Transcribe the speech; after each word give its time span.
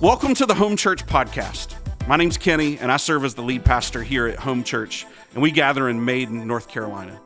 Welcome 0.00 0.34
to 0.34 0.44
the 0.44 0.54
Home 0.54 0.76
Church 0.76 1.06
Podcast. 1.06 1.76
My 2.08 2.16
name's 2.16 2.36
Kenny, 2.36 2.78
and 2.78 2.90
I 2.90 2.96
serve 2.96 3.24
as 3.24 3.34
the 3.34 3.42
lead 3.42 3.64
pastor 3.64 4.02
here 4.02 4.26
at 4.26 4.38
Home 4.40 4.64
Church, 4.64 5.06
and 5.32 5.42
we 5.42 5.52
gather 5.52 5.88
in 5.88 6.04
Maiden, 6.04 6.46
North 6.48 6.68
Carolina. 6.68 7.18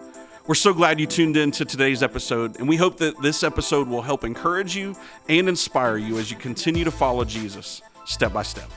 We're 0.46 0.54
so 0.54 0.74
glad 0.74 1.00
you 1.00 1.06
tuned 1.06 1.38
in 1.38 1.50
to 1.52 1.64
today's 1.64 2.02
episode, 2.02 2.58
and 2.58 2.68
we 2.68 2.76
hope 2.76 2.98
that 2.98 3.20
this 3.22 3.42
episode 3.42 3.88
will 3.88 4.02
help 4.02 4.22
encourage 4.22 4.76
you 4.76 4.94
and 5.30 5.48
inspire 5.48 5.96
you 5.96 6.18
as 6.18 6.30
you 6.30 6.36
continue 6.36 6.84
to 6.84 6.90
follow 6.90 7.24
Jesus 7.24 7.80
step 8.04 8.34
by 8.34 8.42
step. 8.42 8.70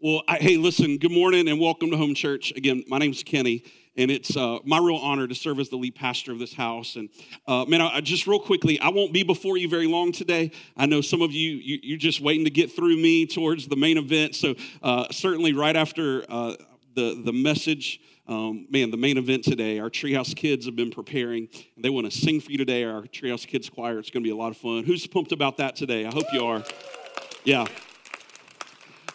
Well, 0.00 0.22
I, 0.28 0.38
hey, 0.38 0.56
listen, 0.56 0.98
good 0.98 1.12
morning 1.12 1.48
and 1.48 1.60
welcome 1.60 1.90
to 1.92 1.96
Home 1.96 2.14
Church. 2.14 2.52
Again, 2.56 2.82
my 2.88 2.98
name's 2.98 3.22
Kenny, 3.22 3.62
and 3.96 4.10
it's 4.10 4.36
uh, 4.36 4.58
my 4.64 4.78
real 4.78 4.96
honor 4.96 5.26
to 5.26 5.34
serve 5.34 5.58
as 5.60 5.68
the 5.68 5.76
lead 5.76 5.94
pastor 5.94 6.32
of 6.32 6.38
this 6.38 6.54
house. 6.54 6.96
And 6.96 7.08
uh, 7.46 7.64
man, 7.64 7.80
I, 7.80 8.00
just 8.00 8.26
real 8.26 8.38
quickly, 8.38 8.78
I 8.80 8.88
won't 8.90 9.12
be 9.12 9.22
before 9.22 9.56
you 9.56 9.68
very 9.68 9.86
long 9.86 10.12
today. 10.12 10.52
I 10.76 10.86
know 10.86 11.00
some 11.00 11.22
of 11.22 11.32
you, 11.32 11.56
you 11.56 11.94
are 11.94 11.98
just 11.98 12.20
waiting 12.20 12.44
to 12.44 12.50
get 12.50 12.72
through 12.72 12.96
me 12.96 13.26
towards 13.26 13.68
the 13.68 13.76
main 13.76 13.98
event. 13.98 14.34
So 14.34 14.54
uh, 14.82 15.06
certainly, 15.10 15.52
right 15.52 15.76
after 15.76 16.24
uh, 16.28 16.54
the 16.94 17.20
the 17.24 17.32
message. 17.32 18.00
Um, 18.28 18.66
man, 18.70 18.90
the 18.90 18.96
main 18.96 19.18
event 19.18 19.44
today, 19.44 19.78
our 19.78 19.88
Treehouse 19.88 20.34
Kids 20.34 20.66
have 20.66 20.74
been 20.74 20.90
preparing. 20.90 21.48
They 21.76 21.90
want 21.90 22.10
to 22.10 22.18
sing 22.18 22.40
for 22.40 22.50
you 22.50 22.58
today, 22.58 22.82
our 22.82 23.02
Treehouse 23.02 23.46
Kids 23.46 23.70
choir. 23.70 24.00
It's 24.00 24.10
going 24.10 24.24
to 24.24 24.26
be 24.26 24.32
a 24.32 24.36
lot 24.36 24.50
of 24.50 24.56
fun. 24.56 24.82
Who's 24.82 25.06
pumped 25.06 25.30
about 25.30 25.58
that 25.58 25.76
today? 25.76 26.04
I 26.04 26.12
hope 26.12 26.24
you 26.32 26.44
are. 26.44 26.64
Yeah. 27.44 27.66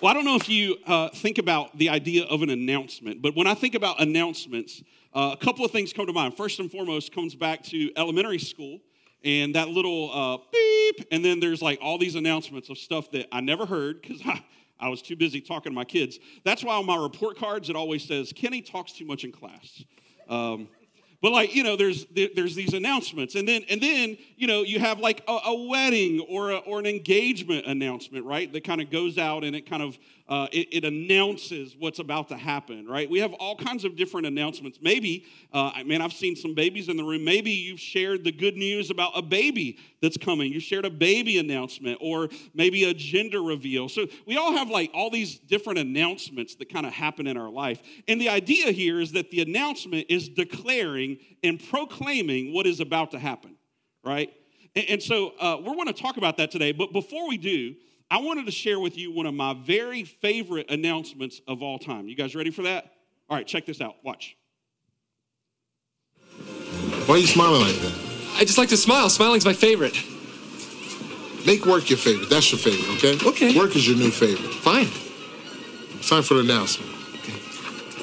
Well, 0.02 0.10
I 0.10 0.16
don't 0.16 0.26
know 0.26 0.36
if 0.36 0.50
you 0.50 0.78
uh, 0.88 1.10
think 1.10 1.38
about 1.38 1.78
the 1.78 1.90
idea 1.90 2.24
of 2.24 2.42
an 2.42 2.50
announcement, 2.50 3.22
but 3.22 3.36
when 3.36 3.46
I 3.46 3.54
think 3.54 3.76
about 3.76 4.02
announcements, 4.02 4.82
uh, 5.14 5.36
a 5.40 5.46
couple 5.46 5.64
of 5.64 5.70
things 5.70 5.94
come 5.94 6.08
to 6.08 6.12
mind. 6.12 6.36
First 6.36 6.60
and 6.60 6.72
foremost, 6.72 7.14
comes 7.14 7.36
back 7.36 7.62
to 7.66 7.92
elementary 7.96 8.40
school 8.40 8.80
and 9.24 9.54
that 9.54 9.70
little 9.70 10.10
uh, 10.12 10.38
beep, 10.52 11.08
and 11.12 11.24
then 11.24 11.40
there's 11.40 11.62
like 11.62 11.78
all 11.84 12.00
these 12.00 12.16
announcements 12.16 12.72
of 12.72 12.80
stuff 12.80 13.12
that 13.12 13.28
I 13.32 13.42
never 13.42 13.68
heard 13.68 14.02
because 14.02 14.20
I, 14.26 14.44
I 14.80 14.90
was 14.90 15.04
too 15.04 15.16
busy 15.16 15.40
talking 15.40 15.72
to 15.72 15.76
my 15.76 15.86
kids. 15.86 16.18
That's 16.44 16.64
why 16.64 16.78
on 16.78 16.88
my 16.88 16.98
report 16.98 17.38
cards 17.38 17.70
it 17.70 17.76
always 17.76 18.04
says 18.04 18.34
Kenny 18.34 18.64
talks 18.64 18.94
too 18.94 19.06
much 19.06 19.24
in 19.24 19.32
class. 19.32 19.84
Um, 20.28 20.68
but 21.22 21.32
like 21.32 21.56
you 21.56 21.64
know 21.64 21.76
there's 21.76 22.06
there's 22.36 22.56
these 22.56 22.74
announcements. 22.74 23.36
And 23.36 23.48
then 23.48 23.64
and 23.70 23.82
then 23.82 24.18
you 24.38 24.48
know 24.48 24.64
you 24.64 24.80
have 24.80 25.00
like 25.00 25.24
a, 25.28 25.38
a 25.46 25.68
wedding 25.68 26.26
or 26.28 26.52
a, 26.52 26.58
or 26.58 26.80
an 26.80 26.86
engagement 26.86 27.66
announcement 27.68 28.26
right? 28.26 28.52
That 28.52 28.64
kind 28.64 28.82
of 28.82 28.90
goes 28.90 29.18
out 29.18 29.44
and 29.44 29.56
it 29.56 29.70
kind 29.70 29.84
of 29.84 29.98
uh, 30.32 30.48
it, 30.54 30.70
it, 30.72 30.86
announces 30.86 31.76
what's 31.78 32.00
about 32.00 32.30
to 32.30 32.38
happen, 32.38 32.88
right? 32.88 33.10
We 33.10 33.20
have 33.20 33.34
all 33.34 33.58
kinds 33.58 33.84
of 33.84 33.98
different 33.98 34.26
announcements. 34.26 34.80
Maybe, 34.82 35.26
uh, 35.52 35.74
man, 35.86 36.02
I've 36.02 36.14
seen 36.14 36.38
some 36.38 36.56
babies 36.56 36.88
in 36.88 36.96
the 36.96 37.04
room. 37.04 37.26
Maybe 37.26 37.52
you've 37.52 37.82
shared 37.82 38.24
the 38.24 38.32
good 38.32 38.56
news 38.56 38.90
about 38.90 39.12
a 39.14 39.22
baby 39.22 39.78
that's 40.02 40.16
coming. 40.16 40.54
You 40.54 40.62
shared 40.62 40.86
a 40.86 40.90
baby 40.90 41.38
announcement 41.38 41.98
or 42.00 42.30
maybe 42.54 42.86
a 42.86 42.94
gender 42.94 43.42
reveal. 43.42 43.90
So 43.90 44.08
we 44.26 44.38
all 44.38 44.54
have 44.54 44.70
like 44.70 44.90
all 44.94 45.10
these 45.10 45.38
different 45.38 45.80
announcements 45.80 46.56
that 46.56 46.72
kind 46.72 46.86
of 46.86 46.94
happen 46.94 47.28
in 47.28 47.36
our 47.36 47.50
life. 47.50 47.82
And 48.08 48.22
the 48.22 48.30
idea 48.30 48.72
here 48.72 49.02
is 49.02 49.12
that 49.12 49.32
the 49.32 49.42
announcement 49.42 50.06
is 50.08 50.30
declaring 50.30 51.18
and 51.44 51.62
proclaiming 51.62 52.54
what 52.54 52.66
is 52.66 52.80
about 52.80 53.12
to 53.12 53.20
happen, 53.20 53.58
right? 54.02 54.32
And, 54.78 54.86
and 54.92 55.04
so 55.04 55.34
uh, 55.42 55.58
we're 55.58 55.76
going 55.76 55.88
to 55.88 55.94
talk 55.94 56.16
about 56.16 56.38
that 56.38 56.52
today. 56.52 56.72
But 56.72 56.94
before 56.94 57.28
we 57.28 57.36
do, 57.36 57.76
I 58.12 58.18
wanted 58.18 58.46
to 58.46 58.52
share 58.52 58.78
with 58.78 58.98
you 58.98 59.10
one 59.14 59.26
of 59.26 59.34
my 59.34 59.54
very 59.54 60.04
favorite 60.04 60.70
announcements 60.70 61.40
of 61.48 61.64
all 61.64 61.80
time. 61.80 62.10
You 62.10 62.16
guys 62.16 62.36
ready 62.36 62.52
for 62.52 62.64
that? 62.64 62.92
All 63.30 63.38
right, 63.38 63.48
check 63.48 63.66
this 63.66 63.80
out. 63.80 63.96
Watch. 64.04 64.36
Why 67.06 67.16
are 67.16 67.18
you 67.18 67.26
smiling 67.26 67.62
like 67.62 67.76
that? 67.78 67.94
I 68.36 68.42
just 68.42 68.58
like 68.58 68.68
to 68.70 68.78
smile. 68.78 69.10
Smiling's 69.10 69.46
my 69.46 69.54
favorite. 69.54 69.96
Make 71.46 71.66
work 71.66 71.90
your 71.90 71.98
favorite. 71.98 72.30
That's 72.30 72.52
your 72.52 72.60
favorite, 72.60 72.98
okay? 72.98 73.30
Okay. 73.30 73.58
Work 73.58 73.78
is 73.78 73.88
your 73.88 73.96
new 73.96 74.12
favorite. 74.12 74.56
Fine. 74.56 74.90
It's 75.98 76.10
time 76.10 76.24
for 76.24 76.34
the 76.34 76.42
announcement. 76.42 76.92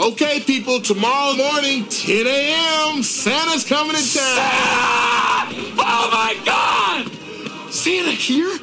Okay, 0.01 0.41
people, 0.41 0.81
tomorrow 0.81 1.37
morning, 1.37 1.85
10 1.85 2.27
a.m., 2.27 3.03
Santa's 3.03 3.67
coming 3.67 3.95
to 3.95 4.01
town. 4.01 4.13
Santa! 4.15 5.55
Oh 5.77 6.09
my 6.11 6.41
God! 6.47 7.71
Santa 7.71 8.13
here? 8.13 8.59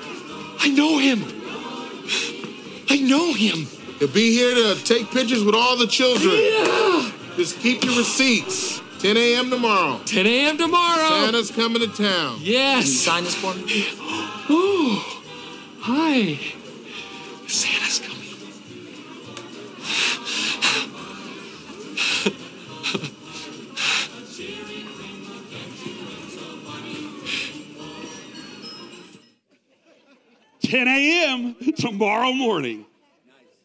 I 0.65 0.69
know 0.69 0.97
him. 0.97 1.23
I 2.89 2.97
know 2.97 3.33
him. 3.35 3.67
He'll 3.99 4.07
be 4.07 4.31
here 4.31 4.55
to 4.55 4.83
take 4.83 5.11
pictures 5.11 5.43
with 5.43 5.53
all 5.53 5.77
the 5.77 5.85
children. 5.85 6.33
Yeah. 6.33 7.11
Just 7.35 7.59
keep 7.59 7.83
your 7.83 7.95
receipts. 7.95 8.81
10 8.97 9.15
a.m. 9.15 9.51
tomorrow. 9.51 10.01
10 10.05 10.25
a.m. 10.25 10.57
tomorrow. 10.57 11.23
Santa's 11.23 11.51
coming 11.51 11.81
to 11.81 11.87
town. 11.87 12.39
Yes. 12.41 12.77
Can 12.77 12.87
you 12.87 12.97
sign 12.97 13.23
this 13.25 13.35
for 13.35 13.53
me? 13.53 13.85
Oh, 14.49 15.21
hi. 15.81 16.39
10 30.75 30.89
a.m. 30.89 31.55
tomorrow 31.77 32.33
morning. 32.33 32.85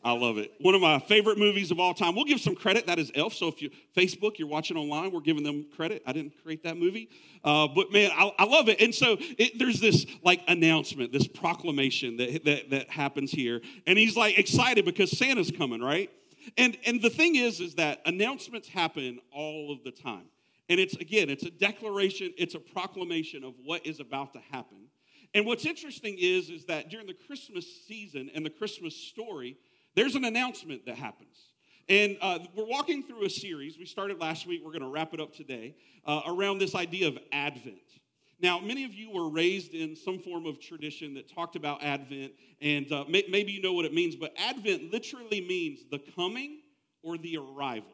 I 0.04 0.12
love 0.12 0.38
it. 0.38 0.52
One 0.60 0.76
of 0.76 0.80
my 0.80 1.00
favorite 1.00 1.38
movies 1.38 1.72
of 1.72 1.80
all 1.80 1.92
time. 1.92 2.14
We'll 2.14 2.24
give 2.24 2.40
some 2.40 2.54
credit. 2.54 2.86
That 2.86 3.00
is 3.00 3.10
Elf. 3.16 3.34
So 3.34 3.48
if 3.48 3.60
you 3.60 3.70
Facebook, 3.96 4.38
you're 4.38 4.46
watching 4.46 4.76
online, 4.76 5.10
we're 5.10 5.20
giving 5.20 5.42
them 5.42 5.66
credit. 5.74 6.04
I 6.06 6.12
didn't 6.12 6.34
create 6.40 6.62
that 6.62 6.76
movie, 6.76 7.10
uh, 7.42 7.66
but 7.66 7.90
man, 7.92 8.12
I, 8.14 8.32
I, 8.38 8.44
love 8.44 8.68
it. 8.68 8.80
And 8.80 8.94
so 8.94 9.16
it, 9.18 9.58
there's 9.58 9.80
this 9.80 10.06
like 10.22 10.40
announcement, 10.46 11.10
this 11.10 11.26
proclamation 11.26 12.16
that, 12.18 12.44
that 12.44 12.70
that 12.70 12.90
happens 12.90 13.32
here, 13.32 13.60
and 13.88 13.98
he's 13.98 14.16
like 14.16 14.38
excited 14.38 14.84
because 14.84 15.10
Santa's 15.10 15.50
coming, 15.50 15.80
right? 15.80 16.10
And 16.56 16.78
and 16.86 17.02
the 17.02 17.10
thing 17.10 17.34
is, 17.34 17.58
is 17.58 17.74
that 17.74 18.02
announcements 18.06 18.68
happen 18.68 19.18
all 19.32 19.72
of 19.72 19.82
the 19.82 19.90
time, 19.90 20.26
and 20.68 20.78
it's 20.78 20.94
again, 20.94 21.28
it's 21.28 21.42
a 21.42 21.50
declaration, 21.50 22.32
it's 22.38 22.54
a 22.54 22.60
proclamation 22.60 23.42
of 23.42 23.54
what 23.64 23.84
is 23.84 23.98
about 23.98 24.32
to 24.34 24.40
happen. 24.52 24.86
And 25.34 25.46
what's 25.46 25.64
interesting 25.64 26.16
is, 26.18 26.50
is 26.50 26.64
that 26.66 26.90
during 26.90 27.06
the 27.06 27.14
Christmas 27.14 27.66
season 27.86 28.30
and 28.34 28.44
the 28.44 28.50
Christmas 28.50 28.96
story 28.96 29.56
there's 29.94 30.14
an 30.14 30.24
announcement 30.24 30.86
that 30.86 30.96
happens. 30.96 31.36
And 31.88 32.16
uh, 32.20 32.38
we're 32.54 32.66
walking 32.66 33.02
through 33.02 33.24
a 33.24 33.30
series. 33.30 33.78
We 33.78 33.86
started 33.86 34.20
last 34.20 34.46
week. 34.46 34.62
We're 34.64 34.70
going 34.70 34.82
to 34.82 34.88
wrap 34.88 35.12
it 35.12 35.20
up 35.20 35.34
today 35.34 35.74
uh, 36.06 36.22
around 36.26 36.58
this 36.58 36.74
idea 36.74 37.08
of 37.08 37.18
Advent. 37.32 37.78
Now, 38.40 38.58
many 38.60 38.84
of 38.84 38.94
you 38.94 39.10
were 39.10 39.28
raised 39.28 39.74
in 39.74 39.96
some 39.96 40.18
form 40.18 40.46
of 40.46 40.60
tradition 40.60 41.14
that 41.14 41.28
talked 41.28 41.56
about 41.56 41.82
Advent, 41.82 42.32
and 42.62 42.90
uh, 42.90 43.04
may- 43.08 43.26
maybe 43.28 43.52
you 43.52 43.60
know 43.60 43.72
what 43.72 43.84
it 43.84 43.92
means, 43.92 44.16
but 44.16 44.32
Advent 44.38 44.92
literally 44.92 45.40
means 45.40 45.80
the 45.90 45.98
coming 46.16 46.60
or 47.02 47.18
the 47.18 47.36
arrival. 47.36 47.90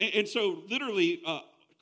And, 0.00 0.12
and 0.12 0.28
so, 0.28 0.64
literally, 0.68 1.22
uh, 1.24 1.40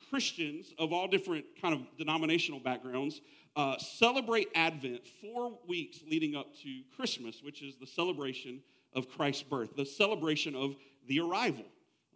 Christians 0.09 0.73
of 0.77 0.93
all 0.93 1.07
different 1.07 1.45
kind 1.61 1.73
of 1.73 1.81
denominational 1.97 2.59
backgrounds 2.59 3.21
uh, 3.55 3.77
celebrate 3.77 4.47
Advent 4.55 5.01
four 5.21 5.57
weeks 5.67 5.99
leading 6.09 6.35
up 6.35 6.47
to 6.63 6.81
Christmas, 6.95 7.41
which 7.43 7.61
is 7.61 7.75
the 7.75 7.87
celebration 7.87 8.61
of 8.93 9.09
Christ's 9.09 9.43
birth, 9.43 9.75
the 9.75 9.85
celebration 9.85 10.55
of 10.55 10.75
the 11.07 11.19
arrival, 11.19 11.65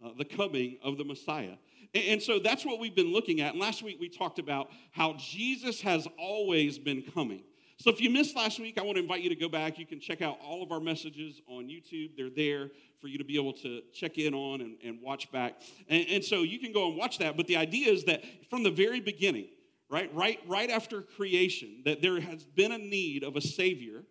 uh, 0.04 0.10
the 0.16 0.24
coming 0.24 0.78
of 0.82 0.98
the 0.98 1.04
Messiah. 1.04 1.56
And, 1.94 2.04
and 2.04 2.22
so 2.22 2.38
that's 2.38 2.64
what 2.64 2.80
we've 2.80 2.94
been 2.94 3.12
looking 3.12 3.40
at. 3.40 3.52
And 3.52 3.60
last 3.60 3.82
week 3.82 3.98
we 4.00 4.08
talked 4.08 4.38
about 4.38 4.70
how 4.90 5.14
Jesus 5.14 5.80
has 5.82 6.08
always 6.18 6.78
been 6.78 7.02
coming. 7.02 7.42
So 7.78 7.90
if 7.90 8.00
you 8.00 8.08
missed 8.08 8.36
last 8.36 8.60
week, 8.60 8.78
I 8.78 8.82
want 8.82 8.96
to 8.96 9.02
invite 9.02 9.22
you 9.22 9.28
to 9.30 9.36
go 9.36 9.48
back. 9.48 9.78
You 9.78 9.86
can 9.86 10.00
check 10.00 10.22
out 10.22 10.38
all 10.42 10.62
of 10.62 10.70
our 10.70 10.80
messages 10.80 11.40
on 11.48 11.64
YouTube. 11.64 12.16
They're 12.16 12.30
there 12.30 12.70
for 13.00 13.08
you 13.08 13.18
to 13.18 13.24
be 13.24 13.34
able 13.34 13.52
to 13.54 13.82
check 13.92 14.16
in 14.16 14.32
on 14.32 14.60
and, 14.60 14.76
and 14.82 15.02
watch 15.02 15.30
back. 15.32 15.60
And, 15.88 16.06
and 16.08 16.24
so 16.24 16.42
you 16.42 16.58
can 16.60 16.72
go 16.72 16.88
and 16.88 16.96
watch 16.96 17.18
that. 17.18 17.36
But 17.36 17.48
the 17.48 17.56
idea 17.56 17.92
is 17.92 18.04
that 18.04 18.22
from 18.48 18.62
the 18.62 18.70
very 18.70 19.00
beginning, 19.00 19.48
right, 19.90 20.12
right, 20.14 20.40
right 20.46 20.70
after 20.70 21.02
creation, 21.02 21.82
that 21.84 22.02
there 22.02 22.20
has 22.20 22.44
been 22.44 22.72
a 22.72 22.78
need 22.78 23.22
of 23.24 23.36
a 23.36 23.40
Savior 23.40 24.04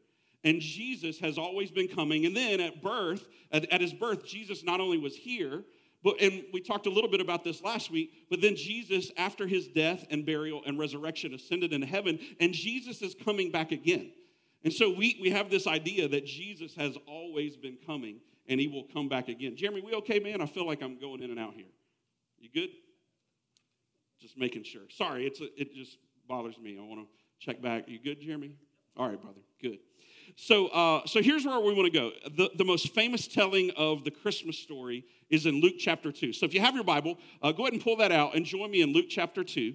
and 0.44 0.60
Jesus 0.60 1.20
has 1.20 1.38
always 1.38 1.72
been 1.72 1.88
coming. 1.88 2.26
And 2.26 2.36
then 2.36 2.60
at 2.60 2.82
birth, 2.82 3.28
at, 3.52 3.72
at, 3.72 3.82
his 3.82 3.94
birth, 3.94 4.26
Jesus 4.26 4.64
not 4.64 4.82
only 4.82 4.98
was 4.98 5.16
here, 5.16 5.64
but 6.04 6.22
and 6.22 6.44
we 6.52 6.60
talked 6.60 6.86
a 6.86 6.90
little 6.90 7.10
bit 7.10 7.22
about 7.22 7.46
this 7.46 7.62
last 7.62 7.90
week, 7.90 8.12
but 8.30 8.42
then 8.42 8.56
Jesus, 8.58 9.10
after 9.16 9.48
his 9.48 9.70
death 9.70 10.06
and 10.10 10.26
burial 10.26 10.62
and 10.66 10.78
resurrection, 10.78 11.34
ascended 11.34 11.72
into 11.72 11.88
heaven, 11.88 12.20
and 12.42 12.54
Jesus 12.54 13.02
is 13.02 13.16
coming 13.24 13.52
back 13.52 13.72
again. 13.72 14.12
And 14.66 14.74
so 14.74 14.94
we, 14.94 15.18
we 15.22 15.30
have 15.30 15.50
this 15.50 15.66
idea 15.66 16.08
that 16.10 16.26
Jesus 16.26 16.76
has 16.76 16.98
always 17.08 17.56
been 17.56 17.78
coming 17.86 18.20
and 18.48 18.60
he 18.60 18.68
will 18.68 18.86
come 18.94 19.08
back 19.08 19.30
again. 19.30 19.56
Jeremy, 19.56 19.82
we 19.82 19.94
okay, 19.96 20.20
man? 20.20 20.42
I 20.42 20.46
feel 20.46 20.68
like 20.68 20.82
I'm 20.82 21.00
going 21.00 21.22
in 21.22 21.32
and 21.32 21.40
out 21.40 21.54
here. 21.54 21.72
You 22.40 22.50
good? 22.54 22.70
Just 24.24 24.38
making 24.38 24.64
sure. 24.64 24.84
Sorry, 24.88 25.28
it's 25.28 25.42
a, 25.42 25.48
it 25.60 25.76
just 25.76 25.98
bothers 26.30 26.58
me. 26.58 26.78
I 26.80 26.82
want 26.82 27.02
to 27.02 27.46
check 27.46 27.62
back. 27.62 27.90
You 27.90 28.00
good, 28.02 28.22
Jeremy? 28.22 28.56
All 28.96 29.10
right, 29.10 29.22
brother. 29.22 29.42
Good. 29.62 29.80
So, 30.38 30.68
uh, 30.68 31.06
so 31.06 31.22
here's 31.22 31.46
where 31.46 31.60
we 31.60 31.74
want 31.74 31.92
to 31.92 32.00
go. 32.00 32.12
The, 32.38 32.50
the 32.56 32.64
most 32.64 32.94
famous 32.94 33.28
telling 33.28 33.72
of 33.72 34.06
the 34.06 34.12
Christmas 34.12 34.58
story 34.58 35.04
is 35.30 35.46
in 35.46 35.60
Luke 35.60 35.74
chapter 35.78 36.10
2. 36.10 36.32
So 36.32 36.46
if 36.46 36.54
you 36.54 36.62
have 36.62 36.74
your 36.74 36.86
Bible, 36.86 37.18
uh, 37.42 37.52
go 37.52 37.64
ahead 37.64 37.74
and 37.74 37.84
pull 37.84 37.98
that 37.98 38.14
out 38.14 38.34
and 38.34 38.46
join 38.46 38.72
me 38.72 38.82
in 38.82 38.94
Luke 38.94 39.08
chapter 39.10 39.44
2. 39.44 39.74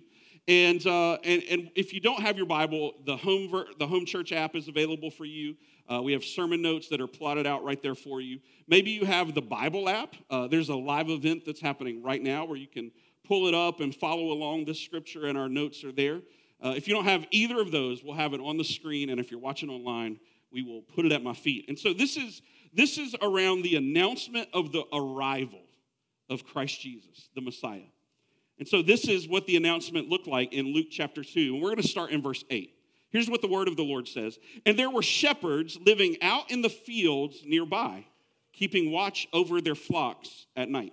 And, 0.49 0.87
uh, 0.87 1.19
and, 1.25 1.43
and 1.51 1.71
if 1.77 1.93
you 1.93 2.01
don't 2.01 2.23
have 2.23 2.39
your 2.39 2.47
Bible, 2.47 2.95
the 3.05 3.19
home, 3.19 3.51
ver- 3.51 3.67
the 3.79 3.87
home 3.87 4.07
church 4.07 4.33
app 4.33 4.57
is 4.57 4.67
available 4.67 5.11
for 5.11 5.27
you. 5.27 5.57
Uh, 5.87 6.01
we 6.01 6.13
have 6.13 6.25
sermon 6.25 6.63
notes 6.63 6.89
that 6.89 7.03
are 7.03 7.07
plotted 7.07 7.47
out 7.47 7.65
right 7.65 7.83
there 7.83 7.95
for 7.95 8.23
you. 8.23 8.41
Maybe 8.67 8.93
you 8.93 9.05
have 9.05 9.35
the 9.35 9.43
Bible 9.43 9.91
app. 9.91 10.17
Uh, 10.31 10.49
there's 10.49 10.71
a 10.71 10.75
live 10.75 11.11
event 11.11 11.45
that's 11.45 11.61
happening 11.61 12.03
right 12.03 12.23
now 12.23 12.47
where 12.47 12.57
you 12.57 12.67
can 12.67 12.93
pull 13.29 13.47
it 13.47 13.55
up 13.55 13.81
and 13.81 13.95
follow 13.95 14.33
along 14.33 14.65
this 14.65 14.81
scripture, 14.81 15.27
and 15.27 15.39
our 15.39 15.49
notes 15.49 15.85
are 15.85 15.93
there. 15.93 16.23
Uh, 16.65 16.75
if 16.77 16.89
you 16.89 16.95
don't 16.95 17.05
have 17.05 17.27
either 17.31 17.61
of 17.61 17.71
those, 17.71 18.03
we'll 18.03 18.17
have 18.17 18.33
it 18.33 18.41
on 18.41 18.57
the 18.57 18.65
screen, 18.65 19.11
and 19.11 19.21
if 19.21 19.31
you're 19.31 19.39
watching 19.39 19.69
online, 19.69 20.19
we 20.51 20.63
will 20.63 20.83
put 20.83 21.05
it 21.05 21.13
at 21.13 21.23
my 21.23 21.35
feet. 21.35 21.67
And 21.69 21.79
so 21.79 21.93
this 21.93 22.17
is 22.17 22.43
this 22.73 22.99
is 22.99 23.15
around 23.23 23.63
the 23.63 23.77
announcement 23.77 24.49
of 24.53 24.73
the 24.73 24.85
arrival 24.93 25.63
of 26.29 26.45
Christ 26.45 26.81
Jesus, 26.81 27.29
the 27.35 27.41
Messiah. 27.41 27.81
And 28.59 28.67
so 28.67 28.83
this 28.83 29.09
is 29.09 29.29
what 29.29 29.47
the 29.47 29.57
announcement 29.57 30.09
looked 30.09 30.27
like 30.27 30.53
in 30.53 30.75
Luke 30.75 30.89
chapter 30.91 31.23
2. 31.23 31.55
And 31.55 31.63
we're 31.63 31.71
going 31.71 31.83
to 31.83 31.89
start 31.89 32.11
in 32.11 32.23
verse 32.23 32.45
8. 32.51 32.75
Here's 33.11 33.31
what 33.31 33.41
the 33.41 33.49
word 33.49 33.69
of 33.69 33.77
the 33.77 33.85
Lord 33.85 34.09
says 34.09 34.39
And 34.67 34.79
there 34.79 34.91
were 34.91 35.03
shepherds 35.03 35.79
living 35.85 36.17
out 36.23 36.51
in 36.51 36.63
the 36.63 36.69
fields 36.69 37.43
nearby, 37.45 38.05
keeping 38.53 38.91
watch 38.91 39.29
over 39.33 39.61
their 39.61 39.75
flocks 39.75 40.47
at 40.57 40.69
night. 40.69 40.93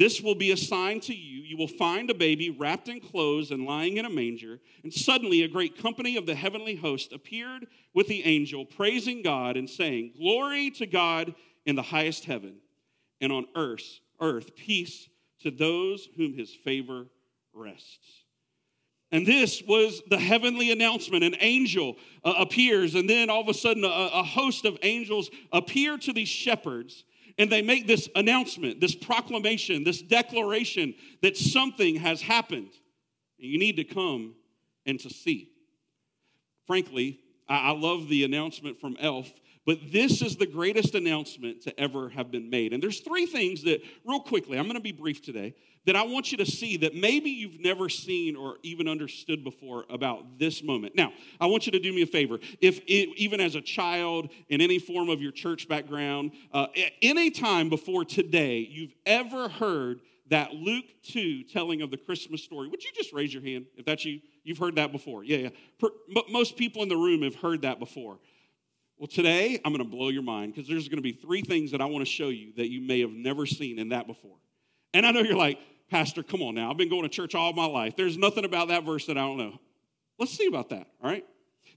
This 0.00 0.22
will 0.22 0.34
be 0.34 0.50
a 0.50 0.56
sign 0.56 1.00
to 1.00 1.14
you. 1.14 1.42
You 1.42 1.58
will 1.58 1.68
find 1.68 2.08
a 2.08 2.14
baby 2.14 2.48
wrapped 2.48 2.88
in 2.88 3.00
clothes 3.00 3.50
and 3.50 3.66
lying 3.66 3.98
in 3.98 4.06
a 4.06 4.10
manger. 4.10 4.58
And 4.82 4.90
suddenly, 4.90 5.42
a 5.42 5.48
great 5.48 5.76
company 5.76 6.16
of 6.16 6.24
the 6.24 6.34
heavenly 6.34 6.74
host 6.74 7.12
appeared 7.12 7.66
with 7.92 8.08
the 8.08 8.24
angel, 8.24 8.64
praising 8.64 9.20
God 9.20 9.58
and 9.58 9.68
saying, 9.68 10.14
Glory 10.16 10.70
to 10.70 10.86
God 10.86 11.34
in 11.66 11.76
the 11.76 11.82
highest 11.82 12.24
heaven, 12.24 12.54
and 13.20 13.30
on 13.30 13.44
earth, 13.54 14.00
earth 14.20 14.56
peace 14.56 15.06
to 15.42 15.50
those 15.50 16.08
whom 16.16 16.32
his 16.32 16.50
favor 16.50 17.04
rests. 17.52 18.24
And 19.12 19.26
this 19.26 19.62
was 19.68 20.00
the 20.08 20.18
heavenly 20.18 20.72
announcement. 20.72 21.24
An 21.24 21.36
angel 21.40 21.98
uh, 22.24 22.32
appears, 22.38 22.94
and 22.94 23.10
then 23.10 23.28
all 23.28 23.42
of 23.42 23.48
a 23.48 23.54
sudden, 23.54 23.84
a, 23.84 23.88
a 23.88 24.22
host 24.22 24.64
of 24.64 24.78
angels 24.82 25.28
appear 25.52 25.98
to 25.98 26.14
these 26.14 26.28
shepherds, 26.28 27.04
and 27.40 27.50
they 27.50 27.62
make 27.62 27.86
this 27.86 28.06
announcement, 28.14 28.80
this 28.80 28.94
proclamation, 28.94 29.82
this 29.82 30.02
declaration 30.02 30.94
that 31.22 31.38
something 31.38 31.96
has 31.96 32.20
happened. 32.20 32.70
And 33.38 33.48
you 33.48 33.58
need 33.58 33.76
to 33.76 33.84
come 33.84 34.34
and 34.84 35.00
to 35.00 35.08
see. 35.08 35.50
Frankly, 36.66 37.18
I, 37.48 37.70
I 37.70 37.70
love 37.70 38.08
the 38.08 38.24
announcement 38.24 38.78
from 38.78 38.94
Elf 39.00 39.32
but 39.66 39.92
this 39.92 40.22
is 40.22 40.36
the 40.36 40.46
greatest 40.46 40.94
announcement 40.94 41.62
to 41.62 41.80
ever 41.80 42.08
have 42.08 42.30
been 42.30 42.50
made. 42.50 42.72
And 42.72 42.82
there's 42.82 43.00
three 43.00 43.26
things 43.26 43.62
that, 43.64 43.82
real 44.04 44.20
quickly, 44.20 44.58
I'm 44.58 44.64
going 44.64 44.74
to 44.74 44.80
be 44.80 44.90
brief 44.90 45.22
today, 45.22 45.54
that 45.86 45.96
I 45.96 46.02
want 46.02 46.30
you 46.30 46.38
to 46.38 46.46
see 46.46 46.76
that 46.78 46.94
maybe 46.94 47.30
you've 47.30 47.60
never 47.60 47.88
seen 47.88 48.36
or 48.36 48.56
even 48.62 48.86
understood 48.86 49.42
before 49.42 49.86
about 49.88 50.38
this 50.38 50.62
moment. 50.62 50.94
Now, 50.94 51.12
I 51.40 51.46
want 51.46 51.66
you 51.66 51.72
to 51.72 51.78
do 51.78 51.92
me 51.92 52.02
a 52.02 52.06
favor. 52.06 52.38
If 52.60 52.78
it, 52.86 53.08
even 53.16 53.40
as 53.40 53.54
a 53.54 53.60
child, 53.60 54.30
in 54.48 54.60
any 54.60 54.78
form 54.78 55.08
of 55.08 55.22
your 55.22 55.32
church 55.32 55.68
background, 55.68 56.32
uh, 56.52 56.66
any 57.00 57.30
time 57.30 57.70
before 57.70 58.04
today, 58.04 58.58
you've 58.70 58.94
ever 59.06 59.48
heard 59.48 60.00
that 60.28 60.52
Luke 60.52 60.84
2 61.04 61.44
telling 61.44 61.82
of 61.82 61.90
the 61.90 61.96
Christmas 61.96 62.42
story, 62.42 62.68
would 62.68 62.84
you 62.84 62.90
just 62.94 63.12
raise 63.12 63.32
your 63.32 63.42
hand 63.42 63.66
if 63.76 63.84
that's 63.84 64.04
you? 64.04 64.20
You've 64.44 64.58
heard 64.58 64.76
that 64.76 64.92
before. 64.92 65.24
Yeah, 65.24 65.38
yeah. 65.38 65.48
Per, 65.78 65.88
most 66.30 66.56
people 66.56 66.82
in 66.82 66.88
the 66.88 66.96
room 66.96 67.22
have 67.22 67.34
heard 67.34 67.62
that 67.62 67.78
before. 67.78 68.18
Well, 68.96 69.08
today 69.08 69.58
I'm 69.64 69.72
going 69.72 69.84
to 69.84 69.90
blow 69.90 70.08
your 70.10 70.22
mind 70.22 70.54
because 70.54 70.68
there's 70.68 70.88
going 70.88 70.98
to 70.98 71.02
be 71.02 71.12
three 71.12 71.42
things 71.42 71.72
that 71.72 71.80
I 71.80 71.86
want 71.86 72.04
to 72.04 72.10
show 72.10 72.28
you 72.28 72.52
that 72.56 72.70
you 72.70 72.80
may 72.80 73.00
have 73.00 73.10
never 73.10 73.46
seen 73.46 73.78
in 73.78 73.88
that 73.88 74.06
before. 74.06 74.36
And 74.92 75.06
I 75.06 75.12
know 75.12 75.20
you're 75.20 75.36
like, 75.36 75.58
Pastor, 75.90 76.22
come 76.22 76.40
on 76.40 76.54
now. 76.54 76.70
I've 76.70 76.76
been 76.76 76.88
going 76.88 77.02
to 77.02 77.08
church 77.08 77.34
all 77.34 77.52
my 77.52 77.66
life. 77.66 77.96
There's 77.96 78.16
nothing 78.16 78.44
about 78.44 78.68
that 78.68 78.84
verse 78.84 79.06
that 79.06 79.18
I 79.18 79.22
don't 79.22 79.38
know. 79.38 79.58
Let's 80.18 80.32
see 80.32 80.46
about 80.46 80.70
that, 80.70 80.86
all 81.02 81.10
right? 81.10 81.24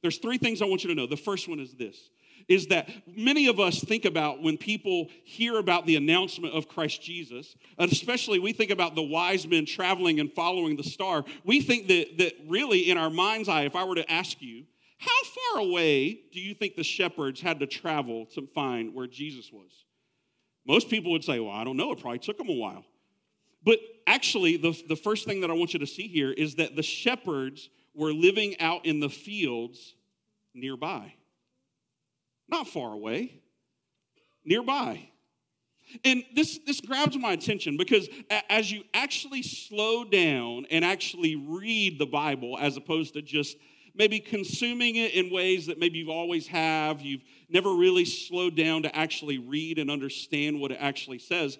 There's 0.01 0.17
three 0.17 0.37
things 0.37 0.61
I 0.61 0.65
want 0.65 0.83
you 0.83 0.89
to 0.89 0.95
know. 0.95 1.07
The 1.07 1.17
first 1.17 1.47
one 1.47 1.59
is 1.59 1.73
this 1.73 2.09
is 2.49 2.67
that 2.67 2.89
many 3.07 3.47
of 3.47 3.57
us 3.59 3.79
think 3.79 4.03
about 4.03 4.41
when 4.41 4.57
people 4.57 5.07
hear 5.23 5.57
about 5.57 5.85
the 5.85 5.95
announcement 5.95 6.53
of 6.53 6.67
Christ 6.67 7.01
Jesus, 7.01 7.55
and 7.77 7.89
especially 7.89 8.37
we 8.37 8.51
think 8.51 8.69
about 8.69 8.95
the 8.95 9.01
wise 9.01 9.47
men 9.47 9.65
traveling 9.65 10.19
and 10.19 10.29
following 10.29 10.75
the 10.75 10.83
star. 10.83 11.23
We 11.45 11.61
think 11.61 11.87
that, 11.87 12.17
that 12.17 12.33
really, 12.47 12.89
in 12.89 12.97
our 12.97 13.09
mind's 13.09 13.47
eye, 13.47 13.63
if 13.63 13.77
I 13.77 13.85
were 13.85 13.95
to 13.95 14.11
ask 14.11 14.41
you, 14.41 14.65
how 14.97 15.23
far 15.23 15.61
away 15.61 16.19
do 16.33 16.41
you 16.41 16.53
think 16.53 16.75
the 16.75 16.83
shepherds 16.83 17.41
had 17.41 17.59
to 17.61 17.67
travel 17.67 18.25
to 18.33 18.47
find 18.53 18.93
where 18.93 19.07
Jesus 19.07 19.51
was? 19.51 19.71
Most 20.65 20.89
people 20.89 21.11
would 21.11 21.23
say, 21.23 21.39
well, 21.39 21.53
I 21.53 21.63
don't 21.63 21.77
know. 21.77 21.91
It 21.91 22.01
probably 22.01 22.19
took 22.19 22.37
them 22.37 22.49
a 22.49 22.53
while. 22.53 22.85
But 23.65 23.79
actually, 24.07 24.57
the, 24.57 24.79
the 24.87 24.95
first 24.95 25.25
thing 25.25 25.41
that 25.41 25.49
I 25.49 25.53
want 25.53 25.73
you 25.73 25.79
to 25.79 25.87
see 25.87 26.07
here 26.07 26.31
is 26.31 26.55
that 26.55 26.75
the 26.75 26.83
shepherds 26.83 27.69
were 27.93 28.11
living 28.11 28.59
out 28.59 28.85
in 28.85 28.99
the 28.99 29.09
fields 29.09 29.95
nearby. 30.53 31.13
Not 32.49 32.67
far 32.67 32.93
away, 32.93 33.41
nearby. 34.43 35.09
And 36.03 36.23
this, 36.35 36.59
this 36.65 36.81
grabs 36.81 37.17
my 37.17 37.33
attention 37.33 37.77
because 37.77 38.07
as 38.49 38.71
you 38.71 38.83
actually 38.93 39.43
slow 39.43 40.03
down 40.03 40.65
and 40.71 40.83
actually 40.83 41.35
read 41.35 41.99
the 41.99 42.05
Bible 42.05 42.57
as 42.59 42.77
opposed 42.77 43.13
to 43.13 43.21
just 43.21 43.57
maybe 43.95 44.19
consuming 44.19 44.95
it 44.95 45.13
in 45.13 45.31
ways 45.31 45.67
that 45.67 45.79
maybe 45.79 45.99
you've 45.99 46.09
always 46.09 46.47
have. 46.47 47.01
You've 47.01 47.23
never 47.49 47.73
really 47.73 48.05
slowed 48.05 48.55
down 48.55 48.83
to 48.83 48.95
actually 48.95 49.37
read 49.37 49.77
and 49.77 49.91
understand 49.91 50.59
what 50.59 50.71
it 50.71 50.77
actually 50.79 51.19
says. 51.19 51.57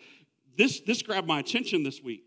This, 0.58 0.80
this 0.82 1.02
grabbed 1.02 1.28
my 1.28 1.40
attention 1.40 1.84
this 1.84 2.02
week 2.02 2.24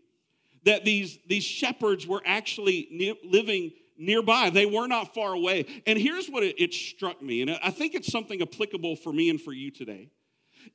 that 0.65 0.83
these, 0.83 1.17
these 1.27 1.43
shepherds 1.43 2.05
were 2.05 2.21
actually 2.25 3.17
living 3.23 3.71
nearby. 3.97 4.49
They 4.49 4.65
were 4.65 4.87
not 4.87 5.13
far 5.13 5.33
away. 5.33 5.65
And 5.85 5.97
here's 5.97 6.27
what 6.27 6.43
it, 6.43 6.59
it 6.59 6.73
struck 6.73 7.21
me, 7.21 7.41
and 7.41 7.51
I 7.63 7.71
think 7.71 7.95
it's 7.95 8.11
something 8.11 8.41
applicable 8.41 8.97
for 8.97 9.13
me 9.13 9.29
and 9.29 9.41
for 9.41 9.53
you 9.53 9.71
today 9.71 10.09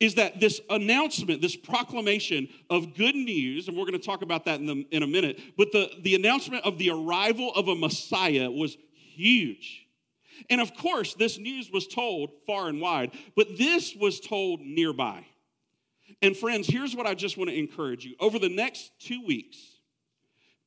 is 0.01 0.15
that 0.15 0.41
this 0.41 0.61
announcement, 0.71 1.43
this 1.43 1.57
proclamation 1.57 2.49
of 2.71 2.95
good 2.95 3.15
news, 3.15 3.69
and 3.69 3.77
we're 3.77 3.85
going 3.85 3.99
to 3.99 4.05
talk 4.05 4.23
about 4.23 4.45
that 4.47 4.61
in, 4.61 4.67
the, 4.67 4.87
in 4.91 5.03
a 5.03 5.07
minute, 5.07 5.41
but 5.57 5.73
the, 5.73 5.91
the 6.01 6.15
announcement 6.15 6.65
of 6.65 6.79
the 6.79 6.91
arrival 6.91 7.53
of 7.55 7.69
a 7.69 7.75
Messiah 7.75 8.51
was 8.51 8.77
huge. 9.15 9.87
And 10.51 10.61
of 10.61 10.75
course, 10.75 11.15
this 11.15 11.39
news 11.39 11.71
was 11.71 11.87
told 11.87 12.31
far 12.47 12.69
and 12.69 12.81
wide, 12.81 13.13
but 13.37 13.59
this 13.59 13.95
was 13.95 14.19
told 14.21 14.61
nearby. 14.61 15.27
And 16.23 16.37
friends, 16.37 16.69
here's 16.69 16.95
what 16.95 17.07
I 17.07 17.15
just 17.15 17.37
want 17.37 17.51
to 17.51 17.59
encourage 17.59 18.05
you. 18.05 18.15
Over 18.21 18.39
the 18.39 18.49
next 18.49 18.93
two 19.01 19.27
weeks, 19.27 19.59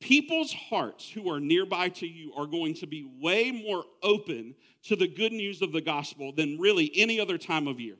people's 0.00 0.52
hearts 0.52 1.08
who 1.08 1.30
are 1.30 1.40
nearby 1.40 1.88
to 1.88 2.06
you 2.06 2.34
are 2.34 2.46
going 2.46 2.74
to 2.74 2.86
be 2.86 3.10
way 3.22 3.50
more 3.50 3.84
open 4.02 4.54
to 4.84 4.96
the 4.96 5.08
good 5.08 5.32
news 5.32 5.62
of 5.62 5.72
the 5.72 5.80
gospel 5.80 6.32
than 6.32 6.58
really 6.58 6.92
any 6.94 7.18
other 7.18 7.38
time 7.38 7.66
of 7.66 7.80
year. 7.80 7.96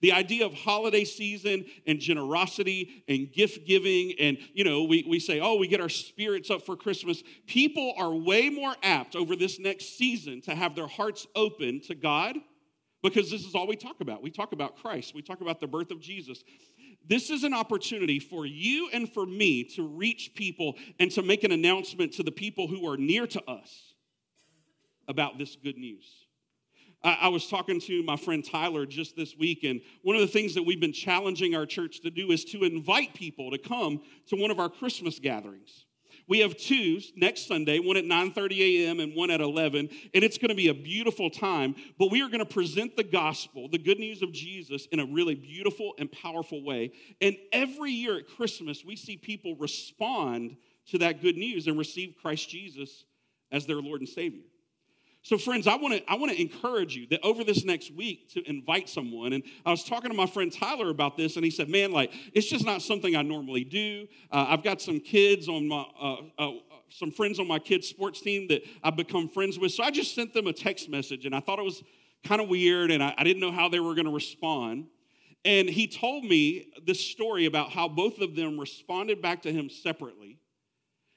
The 0.00 0.12
idea 0.12 0.46
of 0.46 0.54
holiday 0.54 1.04
season 1.04 1.66
and 1.86 2.00
generosity 2.00 3.04
and 3.06 3.30
gift 3.30 3.66
giving, 3.66 4.14
and 4.18 4.38
you 4.54 4.64
know, 4.64 4.84
we, 4.84 5.04
we 5.08 5.20
say, 5.20 5.40
oh, 5.40 5.56
we 5.56 5.68
get 5.68 5.80
our 5.80 5.90
spirits 5.90 6.50
up 6.50 6.62
for 6.62 6.74
Christmas. 6.74 7.22
People 7.46 7.94
are 7.98 8.12
way 8.12 8.48
more 8.48 8.74
apt 8.82 9.14
over 9.14 9.36
this 9.36 9.60
next 9.60 9.96
season 9.96 10.40
to 10.42 10.54
have 10.54 10.74
their 10.74 10.88
hearts 10.88 11.26
open 11.36 11.80
to 11.82 11.94
God 11.94 12.36
because 13.02 13.30
this 13.30 13.44
is 13.44 13.54
all 13.54 13.66
we 13.66 13.76
talk 13.76 14.00
about. 14.00 14.22
We 14.22 14.30
talk 14.30 14.52
about 14.52 14.76
Christ, 14.76 15.14
we 15.14 15.22
talk 15.22 15.42
about 15.42 15.60
the 15.60 15.66
birth 15.66 15.90
of 15.90 16.00
Jesus. 16.00 16.42
This 17.06 17.30
is 17.30 17.44
an 17.44 17.52
opportunity 17.52 18.18
for 18.18 18.46
you 18.46 18.88
and 18.92 19.12
for 19.12 19.26
me 19.26 19.64
to 19.74 19.86
reach 19.86 20.32
people 20.34 20.76
and 20.98 21.10
to 21.12 21.22
make 21.22 21.44
an 21.44 21.52
announcement 21.52 22.12
to 22.14 22.22
the 22.22 22.32
people 22.32 22.66
who 22.66 22.88
are 22.88 22.96
near 22.96 23.26
to 23.26 23.50
us 23.50 23.94
about 25.06 25.38
this 25.38 25.56
good 25.56 25.76
news. 25.76 26.24
I, 27.02 27.28
was 27.28 27.48
talking 27.48 27.80
to 27.82 28.02
my 28.02 28.16
friend 28.16 28.42
Tyler 28.42 28.86
just 28.86 29.14
this 29.14 29.36
week, 29.36 29.62
and 29.62 29.82
one 30.00 30.16
of 30.16 30.22
the 30.22 30.26
things 30.26 30.54
that 30.54 30.62
we've 30.62 30.80
been 30.80 30.94
challenging 30.94 31.54
our 31.54 31.66
church 31.66 32.00
to 32.00 32.10
do 32.10 32.30
is 32.30 32.46
to 32.46 32.64
invite 32.64 33.12
people 33.12 33.50
to 33.50 33.58
come 33.58 34.00
to 34.28 34.36
one 34.36 34.50
of 34.50 34.58
our 34.58 34.70
Christmas 34.70 35.18
gatherings. 35.18 35.84
We 36.26 36.40
have 36.40 36.56
two 36.56 37.00
next 37.16 37.46
Sunday, 37.46 37.78
one 37.78 37.96
at 37.96 38.04
9:30 38.04 38.86
a.m. 38.86 39.00
and 39.00 39.14
one 39.14 39.30
at 39.30 39.40
11, 39.40 39.90
and 40.14 40.24
it's 40.24 40.38
going 40.38 40.48
to 40.48 40.54
be 40.54 40.68
a 40.68 40.74
beautiful 40.74 41.28
time. 41.30 41.74
But 41.98 42.10
we 42.10 42.22
are 42.22 42.28
going 42.28 42.38
to 42.38 42.46
present 42.46 42.96
the 42.96 43.04
gospel, 43.04 43.68
the 43.68 43.78
good 43.78 43.98
news 43.98 44.22
of 44.22 44.32
Jesus, 44.32 44.86
in 44.86 45.00
a 45.00 45.06
really 45.06 45.34
beautiful 45.34 45.94
and 45.98 46.10
powerful 46.10 46.62
way. 46.62 46.92
And 47.20 47.36
every 47.52 47.92
year 47.92 48.18
at 48.18 48.28
Christmas, 48.28 48.84
we 48.84 48.96
see 48.96 49.16
people 49.16 49.56
respond 49.56 50.56
to 50.86 50.98
that 50.98 51.20
good 51.20 51.36
news 51.36 51.66
and 51.66 51.78
receive 51.78 52.14
Christ 52.20 52.48
Jesus 52.48 53.04
as 53.50 53.66
their 53.66 53.80
Lord 53.80 54.00
and 54.00 54.08
Savior. 54.08 54.44
So, 55.24 55.38
friends, 55.38 55.66
I 55.66 55.76
want 55.76 55.94
to 55.94 56.10
I 56.10 56.16
want 56.16 56.32
to 56.32 56.40
encourage 56.40 56.94
you 56.94 57.06
that 57.06 57.24
over 57.24 57.44
this 57.44 57.64
next 57.64 57.90
week 57.90 58.28
to 58.34 58.46
invite 58.46 58.90
someone. 58.90 59.32
And 59.32 59.42
I 59.64 59.70
was 59.70 59.82
talking 59.82 60.10
to 60.10 60.16
my 60.16 60.26
friend 60.26 60.52
Tyler 60.52 60.90
about 60.90 61.16
this, 61.16 61.36
and 61.36 61.44
he 61.46 61.50
said, 61.50 61.70
"Man, 61.70 61.92
like 61.92 62.12
it's 62.34 62.46
just 62.46 62.66
not 62.66 62.82
something 62.82 63.16
I 63.16 63.22
normally 63.22 63.64
do. 63.64 64.06
Uh, 64.30 64.46
I've 64.50 64.62
got 64.62 64.82
some 64.82 65.00
kids 65.00 65.48
on 65.48 65.66
my 65.66 65.86
uh, 65.98 66.16
uh, 66.38 66.50
some 66.90 67.10
friends 67.10 67.40
on 67.40 67.48
my 67.48 67.58
kids' 67.58 67.88
sports 67.88 68.20
team 68.20 68.48
that 68.48 68.64
I've 68.82 68.96
become 68.96 69.30
friends 69.30 69.58
with. 69.58 69.72
So 69.72 69.82
I 69.82 69.90
just 69.90 70.14
sent 70.14 70.34
them 70.34 70.46
a 70.46 70.52
text 70.52 70.90
message, 70.90 71.24
and 71.24 71.34
I 71.34 71.40
thought 71.40 71.58
it 71.58 71.64
was 71.64 71.82
kind 72.22 72.42
of 72.42 72.50
weird, 72.50 72.90
and 72.90 73.02
I, 73.02 73.14
I 73.16 73.24
didn't 73.24 73.40
know 73.40 73.52
how 73.52 73.70
they 73.70 73.80
were 73.80 73.94
going 73.94 74.04
to 74.04 74.12
respond. 74.12 74.88
And 75.46 75.70
he 75.70 75.86
told 75.86 76.24
me 76.24 76.70
this 76.84 77.00
story 77.00 77.46
about 77.46 77.70
how 77.70 77.88
both 77.88 78.18
of 78.18 78.36
them 78.36 78.60
responded 78.60 79.22
back 79.22 79.40
to 79.42 79.52
him 79.52 79.70
separately 79.70 80.38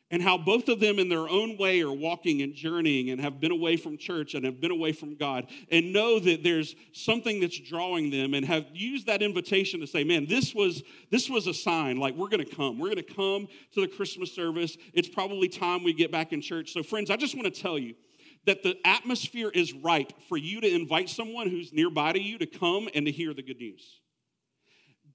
and 0.09 0.21
how 0.21 0.37
both 0.37 0.69
of 0.69 0.79
them 0.79 0.99
in 0.99 1.09
their 1.09 1.27
own 1.27 1.57
way 1.57 1.81
are 1.81 1.91
walking 1.91 2.41
and 2.41 2.53
journeying 2.53 3.09
and 3.09 3.19
have 3.19 3.41
been 3.41 3.51
away 3.51 3.75
from 3.75 3.97
church 3.97 4.35
and 4.35 4.45
have 4.45 4.61
been 4.61 4.71
away 4.71 4.93
from 4.93 5.15
God 5.15 5.47
and 5.69 5.91
know 5.91 6.19
that 6.19 6.43
there's 6.43 6.75
something 6.93 7.41
that's 7.41 7.59
drawing 7.59 8.09
them 8.09 8.33
and 8.33 8.45
have 8.45 8.65
used 8.73 9.07
that 9.07 9.21
invitation 9.21 9.81
to 9.81 9.87
say, 9.87 10.03
man, 10.03 10.25
this 10.25 10.55
was 10.55 10.83
this 11.11 11.29
was 11.29 11.47
a 11.47 11.53
sign 11.53 11.97
like 11.97 12.15
we're 12.15 12.29
going 12.29 12.45
to 12.45 12.55
come. 12.55 12.79
We're 12.79 12.93
going 12.93 13.03
to 13.05 13.13
come 13.13 13.47
to 13.73 13.81
the 13.81 13.87
Christmas 13.87 14.31
service. 14.33 14.77
It's 14.93 15.09
probably 15.09 15.49
time 15.49 15.83
we 15.83 15.93
get 15.93 16.11
back 16.11 16.31
in 16.31 16.41
church. 16.41 16.71
So 16.71 16.83
friends, 16.83 17.09
I 17.09 17.17
just 17.17 17.35
want 17.35 17.53
to 17.53 17.61
tell 17.61 17.77
you 17.77 17.95
that 18.45 18.63
the 18.63 18.77
atmosphere 18.85 19.49
is 19.53 19.73
right 19.73 20.11
for 20.29 20.37
you 20.37 20.61
to 20.61 20.73
invite 20.73 21.09
someone 21.09 21.49
who's 21.49 21.73
nearby 21.73 22.13
to 22.13 22.21
you 22.21 22.37
to 22.37 22.45
come 22.45 22.87
and 22.95 23.05
to 23.05 23.11
hear 23.11 23.33
the 23.33 23.43
good 23.43 23.57
news. 23.57 23.99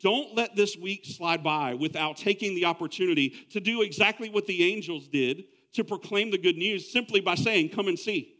Don't 0.02 0.34
let 0.34 0.56
this 0.56 0.76
week 0.76 1.04
slide 1.04 1.44
by 1.44 1.74
without 1.74 2.16
taking 2.16 2.54
the 2.56 2.64
opportunity 2.64 3.30
to 3.50 3.60
do 3.60 3.82
exactly 3.82 4.28
what 4.28 4.46
the 4.46 4.64
angels 4.64 5.06
did 5.06 5.44
to 5.74 5.84
proclaim 5.84 6.30
the 6.30 6.38
good 6.38 6.56
news 6.56 6.90
simply 6.90 7.20
by 7.20 7.36
saying, 7.36 7.70
Come 7.70 7.88
and 7.88 7.98
see. 7.98 8.34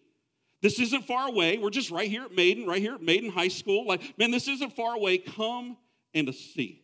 This 0.61 0.79
isn't 0.79 1.07
far 1.07 1.29
away. 1.29 1.59
We're 1.59 1.71
just 1.71 1.91
right 1.91 2.09
here 2.09 2.25
at 2.25 2.33
Maiden, 2.33 2.67
right 2.67 2.81
here 2.81 2.95
at 2.95 3.03
Maiden 3.03 3.31
High 3.31 3.49
School. 3.49 3.87
Like, 3.87 4.17
man, 4.17 4.31
this 4.31 4.47
isn't 4.47 4.75
far 4.75 4.95
away. 4.95 5.19
Come 5.19 5.77
and 6.15 6.33
see. 6.35 6.83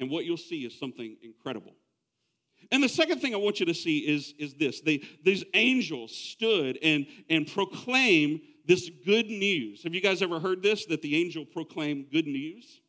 And 0.00 0.10
what 0.10 0.24
you'll 0.24 0.36
see 0.36 0.64
is 0.64 0.76
something 0.78 1.16
incredible. 1.22 1.74
And 2.72 2.82
the 2.82 2.88
second 2.88 3.20
thing 3.20 3.34
I 3.34 3.38
want 3.38 3.60
you 3.60 3.66
to 3.66 3.74
see 3.74 3.98
is, 3.98 4.34
is 4.38 4.54
this 4.54 4.80
they, 4.80 5.02
these 5.24 5.44
angels 5.54 6.14
stood 6.14 6.78
and, 6.82 7.06
and 7.28 7.46
proclaimed 7.46 8.40
this 8.66 8.90
good 9.04 9.26
news. 9.26 9.82
Have 9.82 9.94
you 9.94 10.00
guys 10.00 10.22
ever 10.22 10.38
heard 10.38 10.62
this? 10.62 10.86
That 10.86 11.02
the 11.02 11.16
angel 11.16 11.44
proclaimed 11.44 12.06
good 12.12 12.26
news? 12.26 12.80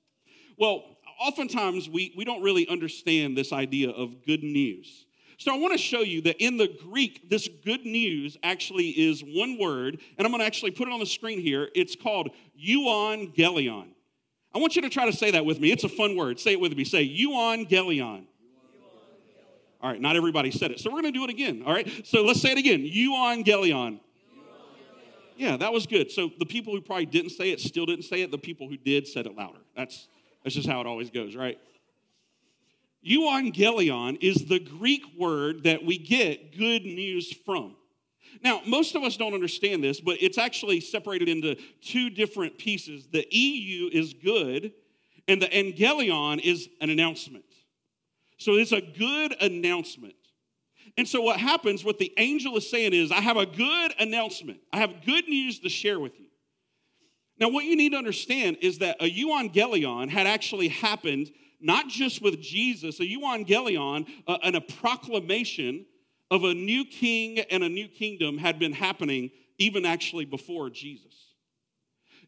Well, 0.58 0.84
oftentimes 1.20 1.90
we, 1.90 2.14
we 2.18 2.26
don't 2.26 2.42
really 2.42 2.68
understand 2.68 3.38
this 3.38 3.54
idea 3.54 3.90
of 3.90 4.26
good 4.26 4.44
news. 4.44 5.06
So 5.38 5.52
I 5.54 5.58
want 5.58 5.74
to 5.74 5.80
show 5.80 6.02
you 6.02 6.22
that 6.22 6.38
in 6.38 6.58
the 6.58 6.68
Greek, 6.68 7.30
this 7.30 7.50
good 7.66 7.84
news 7.84 8.38
actually 8.44 8.90
is 8.90 9.24
one 9.24 9.58
word, 9.60 10.00
and 10.18 10.26
I'm 10.26 10.32
going 10.32 10.40
to 10.40 10.46
actually 10.46 10.70
put 10.70 10.88
it 10.88 10.94
on 10.94 11.00
the 11.00 11.06
screen 11.06 11.40
here. 11.40 11.68
It's 11.74 11.96
called 11.96 12.30
euangelion. 12.64 13.88
I 14.54 14.60
want 14.60 14.76
you 14.76 14.84
to 14.84 14.90
try 14.90 15.10
to 15.10 15.14
say 15.16 15.32
that 15.32 15.44
with 15.44 15.60
me. 15.60 15.72
It's 15.72 15.84
a 15.84 15.90
fun 15.90 16.16
word. 16.16 16.40
Say 16.40 16.52
it 16.52 16.60
with 16.60 16.76
me. 16.78 16.84
Say 16.84 17.08
euangelion. 17.08 18.26
All 19.82 19.90
right, 19.90 20.00
not 20.00 20.16
everybody 20.16 20.52
said 20.52 20.70
it. 20.70 20.80
So 20.80 20.92
we're 20.92 21.02
going 21.02 21.14
to 21.14 21.20
do 21.20 21.24
it 21.24 21.32
again. 21.32 21.64
All 21.66 21.74
right, 21.74 21.90
so 22.06 22.24
let's 22.24 22.40
say 22.40 22.52
it 22.52 22.60
again. 22.60 22.82
Euangelion. 22.82 24.00
Yeah, 25.38 25.58
that 25.58 25.74
was 25.74 25.88
good. 25.88 26.12
So 26.12 26.30
the 26.38 26.46
people 26.46 26.76
who 26.76 26.82
probably 26.82 27.08
didn't 27.08 27.32
say 27.32 27.50
it 27.50 27.60
still 27.60 27.88
didn't 27.88 28.06
say 28.06 28.22
it. 28.22 28.30
The 28.30 28.38
people 28.38 28.70
who 28.70 28.78
did 28.78 29.08
said 29.08 29.26
it 29.26 29.36
louder. 29.36 29.58
That's 29.76 30.08
that's 30.44 30.56
just 30.56 30.68
how 30.68 30.82
it 30.82 30.88
always 30.88 31.10
goes, 31.10 31.36
right? 31.36 31.58
Euangelion 33.06 34.18
is 34.22 34.46
the 34.46 34.60
Greek 34.60 35.04
word 35.18 35.64
that 35.64 35.84
we 35.84 35.98
get 35.98 36.58
good 36.58 36.84
news 36.84 37.34
from. 37.46 37.76
Now, 38.44 38.62
most 38.66 38.96
of 38.96 39.04
us 39.04 39.18
don't 39.18 39.34
understand 39.34 39.84
this, 39.84 40.00
but 40.00 40.18
it's 40.22 40.38
actually 40.38 40.80
separated 40.80 41.28
into 41.28 41.56
two 41.82 42.10
different 42.10 42.58
pieces. 42.58 43.08
The 43.12 43.28
EU 43.30 43.90
is 43.92 44.14
good, 44.14 44.72
and 45.28 45.42
the 45.42 45.48
angelion 45.48 46.40
is 46.40 46.70
an 46.80 46.90
announcement. 46.90 47.46
So 48.38 48.54
it's 48.54 48.72
a 48.72 48.82
good 48.82 49.36
announcement. 49.42 50.16
And 50.98 51.08
so 51.08 51.22
what 51.22 51.40
happens, 51.40 51.84
what 51.84 52.00
the 52.00 52.14
angel 52.18 52.58
is 52.58 52.70
saying 52.70 52.94
is, 52.94 53.12
I 53.12 53.22
have 53.22 53.38
a 53.38 53.46
good 53.46 53.94
announcement. 54.00 54.60
I 54.74 54.78
have 54.78 55.06
good 55.06 55.28
news 55.28 55.60
to 55.60 55.70
share 55.70 56.00
with 56.00 56.20
you. 56.20 56.28
Now, 57.42 57.50
what 57.50 57.66
you 57.66 57.76
need 57.76 57.94
to 57.94 57.98
understand 57.98 58.58
is 58.62 58.78
that 58.78 58.98
a 59.02 59.10
euangelion 59.10 60.10
had 60.10 60.28
actually 60.28 60.68
happened 60.68 61.32
not 61.60 61.88
just 61.88 62.22
with 62.22 62.40
Jesus, 62.40 63.00
a 63.00 63.04
euangelion 63.04 64.08
uh, 64.28 64.38
and 64.44 64.56
a 64.56 64.62
proclamation 64.62 65.88
of 66.30 66.44
a 66.44 66.54
new 66.54 66.86
king 66.86 67.40
and 67.40 67.64
a 67.64 67.70
new 67.70 67.88
kingdom 67.88 68.38
had 68.38 68.60
been 68.60 68.74
happening 68.74 69.32
even 69.58 69.86
actually 69.86 70.26
before 70.26 70.70
Jesus. 70.70 71.34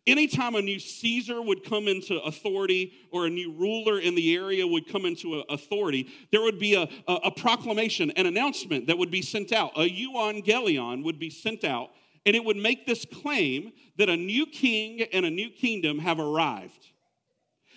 Anytime 0.05 0.55
a 0.55 0.61
new 0.61 0.79
Caesar 0.79 1.41
would 1.41 1.63
come 1.63 1.87
into 1.87 2.19
authority 2.21 2.93
or 3.11 3.27
a 3.27 3.29
new 3.29 3.53
ruler 3.53 3.99
in 3.99 4.15
the 4.15 4.35
area 4.35 4.65
would 4.65 4.91
come 4.91 5.05
into 5.05 5.41
authority, 5.47 6.09
there 6.31 6.41
would 6.41 6.59
be 6.59 6.73
a, 6.73 6.89
a, 7.07 7.13
a 7.25 7.31
proclamation, 7.31 8.11
an 8.11 8.25
announcement 8.25 8.87
that 8.87 8.97
would 8.97 9.11
be 9.11 9.21
sent 9.21 9.53
out. 9.53 9.71
A 9.77 9.87
euangelion 9.87 11.03
would 11.03 11.19
be 11.19 11.29
sent 11.29 11.63
out 11.63 11.91
and 12.25 12.35
it 12.35 12.43
would 12.43 12.57
make 12.57 12.85
this 12.85 13.05
claim 13.05 13.71
that 13.97 14.09
a 14.09 14.15
new 14.15 14.45
king 14.45 15.01
and 15.13 15.25
a 15.25 15.29
new 15.29 15.49
kingdom 15.49 15.99
have 15.99 16.19
arrived. 16.19 16.87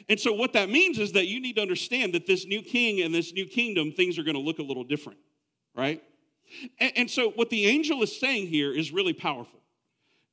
And 0.08 0.20
so, 0.20 0.32
what 0.32 0.52
that 0.52 0.68
means 0.68 0.98
is 0.98 1.12
that 1.12 1.26
you 1.26 1.40
need 1.40 1.56
to 1.56 1.62
understand 1.62 2.14
that 2.14 2.26
this 2.26 2.46
new 2.46 2.62
king 2.62 3.02
and 3.02 3.14
this 3.14 3.32
new 3.32 3.46
kingdom, 3.46 3.92
things 3.92 4.18
are 4.18 4.22
going 4.22 4.36
to 4.36 4.40
look 4.40 4.58
a 4.58 4.62
little 4.62 4.84
different, 4.84 5.18
right? 5.74 6.02
And, 6.78 6.92
and, 6.96 7.10
so, 7.10 7.30
what 7.30 7.50
the 7.50 7.66
angel 7.66 8.02
is 8.02 8.18
saying 8.18 8.46
here 8.46 8.72
is 8.72 8.92
really 8.92 9.12
powerful. 9.12 9.58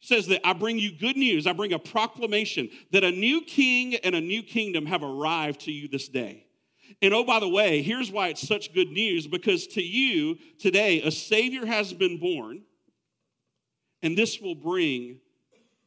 It 0.02 0.08
says 0.08 0.28
that 0.28 0.46
I 0.46 0.54
bring 0.54 0.78
you 0.78 0.92
good 0.96 1.18
news, 1.18 1.48
I 1.48 1.54
bring 1.54 1.74
a 1.74 1.80
proclamation 1.80 2.70
that 2.92 3.04
a 3.04 3.12
new 3.12 3.42
king 3.42 3.96
and 3.96 4.14
a 4.14 4.22
new 4.22 4.44
kingdom 4.44 4.86
have 4.86 5.02
arrived 5.02 5.62
to 5.62 5.72
you 5.72 5.88
this 5.88 6.08
day. 6.08 6.46
And 7.02 7.14
oh, 7.14 7.24
by 7.24 7.40
the 7.40 7.50
way, 7.50 7.82
here's 7.82 8.12
why 8.12 8.28
it's 8.28 8.48
such 8.48 8.74
good 8.74 8.90
news 8.90 9.26
because 9.26 9.66
to 9.68 9.82
you 9.82 10.38
today, 10.60 11.02
a 11.02 11.10
Savior 11.10 11.66
has 11.66 11.94
been 11.94 12.20
born 12.20 12.62
and 14.04 14.18
this 14.18 14.40
will 14.40 14.56
bring 14.56 15.20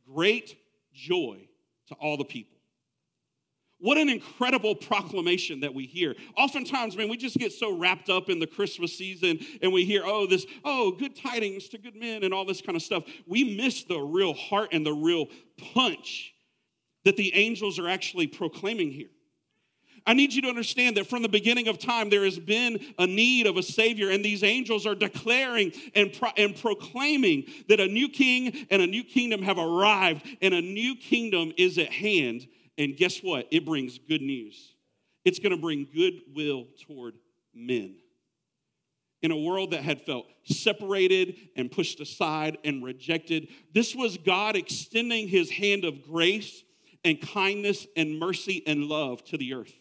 great 0.06 0.56
joy 0.92 1.48
to 1.88 1.94
all 1.94 2.16
the 2.16 2.24
people. 2.24 2.56
What 3.78 3.98
an 3.98 4.08
incredible 4.08 4.74
proclamation 4.74 5.60
that 5.60 5.74
we 5.74 5.84
hear. 5.84 6.14
Oftentimes, 6.36 6.96
man, 6.96 7.10
we 7.10 7.18
just 7.18 7.36
get 7.36 7.52
so 7.52 7.76
wrapped 7.76 8.08
up 8.08 8.30
in 8.30 8.38
the 8.38 8.46
Christmas 8.46 8.96
season 8.96 9.38
and 9.60 9.70
we 9.70 9.84
hear, 9.84 10.02
oh, 10.04 10.26
this, 10.26 10.46
oh, 10.64 10.92
good 10.92 11.14
tidings 11.14 11.68
to 11.68 11.78
good 11.78 11.94
men 11.94 12.24
and 12.24 12.32
all 12.32 12.46
this 12.46 12.62
kind 12.62 12.74
of 12.74 12.82
stuff. 12.82 13.04
We 13.26 13.56
miss 13.56 13.84
the 13.84 13.98
real 13.98 14.32
heart 14.32 14.70
and 14.72 14.84
the 14.84 14.94
real 14.94 15.26
punch 15.74 16.32
that 17.04 17.18
the 17.18 17.34
angels 17.34 17.78
are 17.78 17.88
actually 17.88 18.26
proclaiming 18.26 18.90
here. 18.90 19.10
I 20.06 20.14
need 20.14 20.32
you 20.32 20.42
to 20.42 20.48
understand 20.48 20.96
that 20.96 21.08
from 21.08 21.22
the 21.22 21.28
beginning 21.28 21.66
of 21.66 21.80
time, 21.80 22.10
there 22.10 22.24
has 22.24 22.38
been 22.38 22.78
a 22.96 23.06
need 23.06 23.48
of 23.48 23.56
a 23.56 23.62
Savior, 23.62 24.10
and 24.10 24.24
these 24.24 24.44
angels 24.44 24.86
are 24.86 24.94
declaring 24.94 25.72
and, 25.96 26.12
pro- 26.12 26.30
and 26.36 26.54
proclaiming 26.54 27.46
that 27.68 27.80
a 27.80 27.88
new 27.88 28.08
king 28.08 28.66
and 28.70 28.80
a 28.80 28.86
new 28.86 29.02
kingdom 29.02 29.42
have 29.42 29.58
arrived, 29.58 30.24
and 30.40 30.54
a 30.54 30.60
new 30.60 30.94
kingdom 30.94 31.52
is 31.56 31.76
at 31.78 31.92
hand. 31.92 32.46
And 32.78 32.96
guess 32.96 33.18
what? 33.18 33.48
It 33.50 33.66
brings 33.66 33.98
good 33.98 34.22
news. 34.22 34.74
It's 35.24 35.40
going 35.40 35.50
to 35.50 35.60
bring 35.60 35.88
goodwill 35.92 36.66
toward 36.86 37.14
men. 37.52 37.96
In 39.22 39.32
a 39.32 39.36
world 39.36 39.72
that 39.72 39.82
had 39.82 40.02
felt 40.02 40.26
separated 40.44 41.34
and 41.56 41.68
pushed 41.68 41.98
aside 41.98 42.58
and 42.64 42.84
rejected, 42.84 43.48
this 43.74 43.92
was 43.92 44.18
God 44.18 44.54
extending 44.54 45.26
his 45.26 45.50
hand 45.50 45.84
of 45.84 46.02
grace 46.02 46.62
and 47.02 47.20
kindness 47.20 47.88
and 47.96 48.20
mercy 48.20 48.62
and 48.68 48.84
love 48.84 49.24
to 49.24 49.36
the 49.36 49.54
earth. 49.54 49.72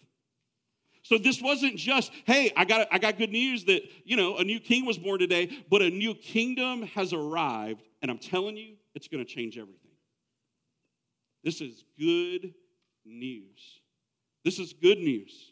So 1.05 1.19
this 1.19 1.39
wasn't 1.39 1.75
just, 1.75 2.11
hey, 2.25 2.51
I 2.57 2.65
got, 2.65 2.87
I 2.91 2.97
got 2.97 3.19
good 3.19 3.29
news 3.29 3.65
that, 3.65 3.83
you 4.05 4.17
know, 4.17 4.37
a 4.37 4.43
new 4.43 4.59
king 4.59 4.87
was 4.87 4.97
born 4.97 5.19
today, 5.19 5.55
but 5.69 5.83
a 5.83 5.89
new 5.91 6.15
kingdom 6.15 6.81
has 6.81 7.13
arrived, 7.13 7.83
and 8.01 8.09
I'm 8.09 8.17
telling 8.17 8.57
you, 8.57 8.73
it's 8.95 9.07
going 9.07 9.23
to 9.23 9.31
change 9.31 9.55
everything. 9.55 9.91
This 11.43 11.61
is 11.61 11.83
good 11.99 12.55
news. 13.05 13.81
This 14.43 14.57
is 14.57 14.73
good 14.73 14.97
news. 14.97 15.51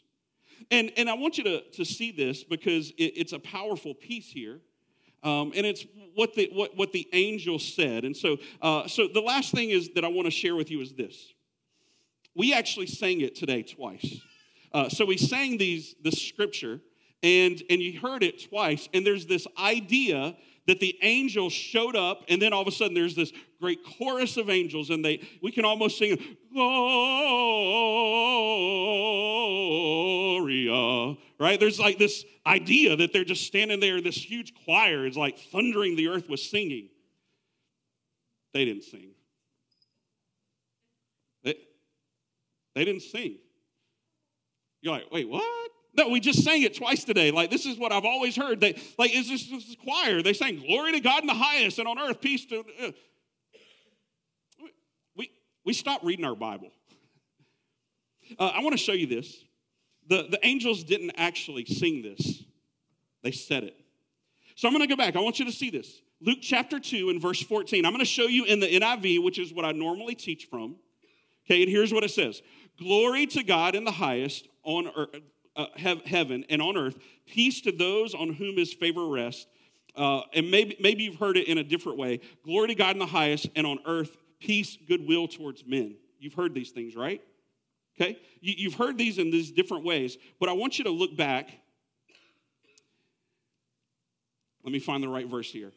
And, 0.72 0.90
and 0.96 1.08
I 1.08 1.14
want 1.14 1.38
you 1.38 1.44
to, 1.44 1.60
to 1.74 1.84
see 1.84 2.10
this 2.10 2.42
because 2.42 2.90
it, 2.98 3.12
it's 3.14 3.32
a 3.32 3.38
powerful 3.38 3.94
piece 3.94 4.26
here. 4.26 4.58
Um, 5.22 5.52
and 5.54 5.64
it's 5.64 5.86
what 6.16 6.34
the, 6.34 6.50
what, 6.52 6.76
what 6.76 6.90
the 6.90 7.08
angel 7.12 7.60
said. 7.60 8.04
And 8.04 8.16
so, 8.16 8.38
uh, 8.60 8.88
so 8.88 9.06
the 9.06 9.20
last 9.20 9.52
thing 9.52 9.70
is 9.70 9.90
that 9.94 10.04
I 10.04 10.08
want 10.08 10.26
to 10.26 10.32
share 10.32 10.56
with 10.56 10.72
you 10.72 10.80
is 10.80 10.94
this. 10.94 11.32
We 12.34 12.52
actually 12.52 12.86
sang 12.86 13.20
it 13.20 13.36
today 13.36 13.62
twice. 13.62 14.20
Uh, 14.74 14.88
so 14.88 15.04
we 15.04 15.16
sang 15.16 15.56
these 15.56 15.94
the 16.02 16.10
scripture, 16.10 16.80
and 17.22 17.62
and 17.70 17.80
you 17.80 18.00
heard 18.00 18.24
it 18.24 18.42
twice, 18.48 18.88
and 18.92 19.06
there's 19.06 19.26
this 19.26 19.46
idea 19.56 20.36
that 20.66 20.80
the 20.80 20.98
angel 21.02 21.48
showed 21.48 21.94
up, 21.94 22.24
and 22.28 22.42
then 22.42 22.52
all 22.52 22.62
of 22.62 22.66
a 22.68 22.72
sudden 22.72 22.92
there's 22.92 23.14
this 23.14 23.32
great 23.60 23.78
chorus 23.84 24.36
of 24.36 24.50
angels, 24.50 24.90
and 24.90 25.04
they 25.04 25.20
we 25.40 25.52
can 25.52 25.64
almost 25.64 25.96
sing 25.96 26.18
Gloria, 26.52 26.74
right? 31.38 31.60
There's 31.60 31.78
like 31.78 31.98
this 31.98 32.24
idea 32.44 32.96
that 32.96 33.12
they're 33.12 33.24
just 33.24 33.46
standing 33.46 33.78
there, 33.78 34.00
this 34.00 34.16
huge 34.16 34.54
choir 34.64 35.06
is 35.06 35.16
like 35.16 35.38
thundering 35.38 35.94
the 35.94 36.08
earth 36.08 36.28
with 36.28 36.40
singing. 36.40 36.88
They 38.52 38.64
didn't 38.64 38.84
sing. 38.84 39.10
They, 41.44 41.54
they 42.74 42.84
didn't 42.84 43.02
sing. 43.02 43.36
You're 44.84 44.92
like, 44.92 45.10
wait, 45.10 45.26
what? 45.30 45.70
No, 45.96 46.10
we 46.10 46.20
just 46.20 46.44
sang 46.44 46.62
it 46.62 46.76
twice 46.76 47.04
today. 47.04 47.30
Like, 47.30 47.50
this 47.50 47.64
is 47.64 47.78
what 47.78 47.90
I've 47.90 48.04
always 48.04 48.36
heard. 48.36 48.60
They, 48.60 48.78
like, 48.98 49.14
is 49.14 49.30
this, 49.30 49.48
this 49.48 49.76
choir? 49.82 50.20
They 50.20 50.34
sang, 50.34 50.58
Glory 50.60 50.92
to 50.92 51.00
God 51.00 51.22
in 51.22 51.26
the 51.26 51.32
highest, 51.32 51.78
and 51.78 51.88
on 51.88 51.98
earth, 51.98 52.20
peace 52.20 52.44
to. 52.46 52.62
Uh. 52.82 52.90
We, 55.16 55.30
we 55.64 55.72
stopped 55.72 56.04
reading 56.04 56.26
our 56.26 56.34
Bible. 56.34 56.70
Uh, 58.38 58.52
I 58.54 58.60
want 58.60 58.72
to 58.72 58.78
show 58.78 58.92
you 58.92 59.06
this. 59.06 59.42
The, 60.06 60.26
the 60.30 60.38
angels 60.42 60.84
didn't 60.84 61.12
actually 61.16 61.64
sing 61.64 62.02
this, 62.02 62.42
they 63.22 63.30
said 63.30 63.64
it. 63.64 63.74
So 64.54 64.68
I'm 64.68 64.74
going 64.74 64.86
to 64.86 64.94
go 64.94 64.96
back. 64.96 65.16
I 65.16 65.20
want 65.20 65.38
you 65.38 65.46
to 65.46 65.52
see 65.52 65.70
this. 65.70 66.02
Luke 66.20 66.38
chapter 66.42 66.78
2 66.78 67.08
and 67.08 67.22
verse 67.22 67.42
14. 67.42 67.86
I'm 67.86 67.92
going 67.92 68.00
to 68.00 68.04
show 68.04 68.26
you 68.26 68.44
in 68.44 68.60
the 68.60 68.66
NIV, 68.66 69.24
which 69.24 69.38
is 69.38 69.52
what 69.52 69.64
I 69.64 69.72
normally 69.72 70.14
teach 70.14 70.44
from. 70.44 70.76
Okay, 71.46 71.62
and 71.62 71.70
here's 71.70 71.92
what 71.92 72.04
it 72.04 72.10
says 72.10 72.42
Glory 72.78 73.24
to 73.28 73.42
God 73.42 73.74
in 73.74 73.84
the 73.84 73.90
highest 73.90 74.48
on 74.64 74.90
earth, 74.96 75.10
uh, 75.56 75.66
heaven 75.76 76.44
and 76.48 76.60
on 76.60 76.76
earth, 76.76 76.98
peace 77.26 77.60
to 77.62 77.72
those 77.72 78.14
on 78.14 78.32
whom 78.32 78.56
his 78.56 78.72
favor 78.72 79.06
rests. 79.06 79.46
Uh, 79.96 80.22
and 80.32 80.50
maybe, 80.50 80.76
maybe 80.80 81.04
you've 81.04 81.16
heard 81.16 81.36
it 81.36 81.46
in 81.46 81.58
a 81.58 81.62
different 81.62 81.98
way. 81.98 82.20
Glory 82.44 82.68
to 82.68 82.74
God 82.74 82.96
in 82.96 82.98
the 82.98 83.06
highest, 83.06 83.48
and 83.54 83.66
on 83.66 83.78
earth, 83.86 84.16
peace, 84.40 84.76
goodwill 84.88 85.28
towards 85.28 85.64
men. 85.64 85.96
You've 86.18 86.34
heard 86.34 86.54
these 86.54 86.70
things, 86.70 86.96
right? 86.96 87.22
Okay? 88.00 88.18
You, 88.40 88.54
you've 88.56 88.74
heard 88.74 88.98
these 88.98 89.18
in 89.18 89.30
these 89.30 89.52
different 89.52 89.84
ways, 89.84 90.18
but 90.40 90.48
I 90.48 90.52
want 90.52 90.78
you 90.78 90.84
to 90.84 90.90
look 90.90 91.16
back. 91.16 91.50
Let 94.64 94.72
me 94.72 94.80
find 94.80 95.02
the 95.02 95.08
right 95.08 95.28
verse 95.28 95.50
here. 95.50 95.72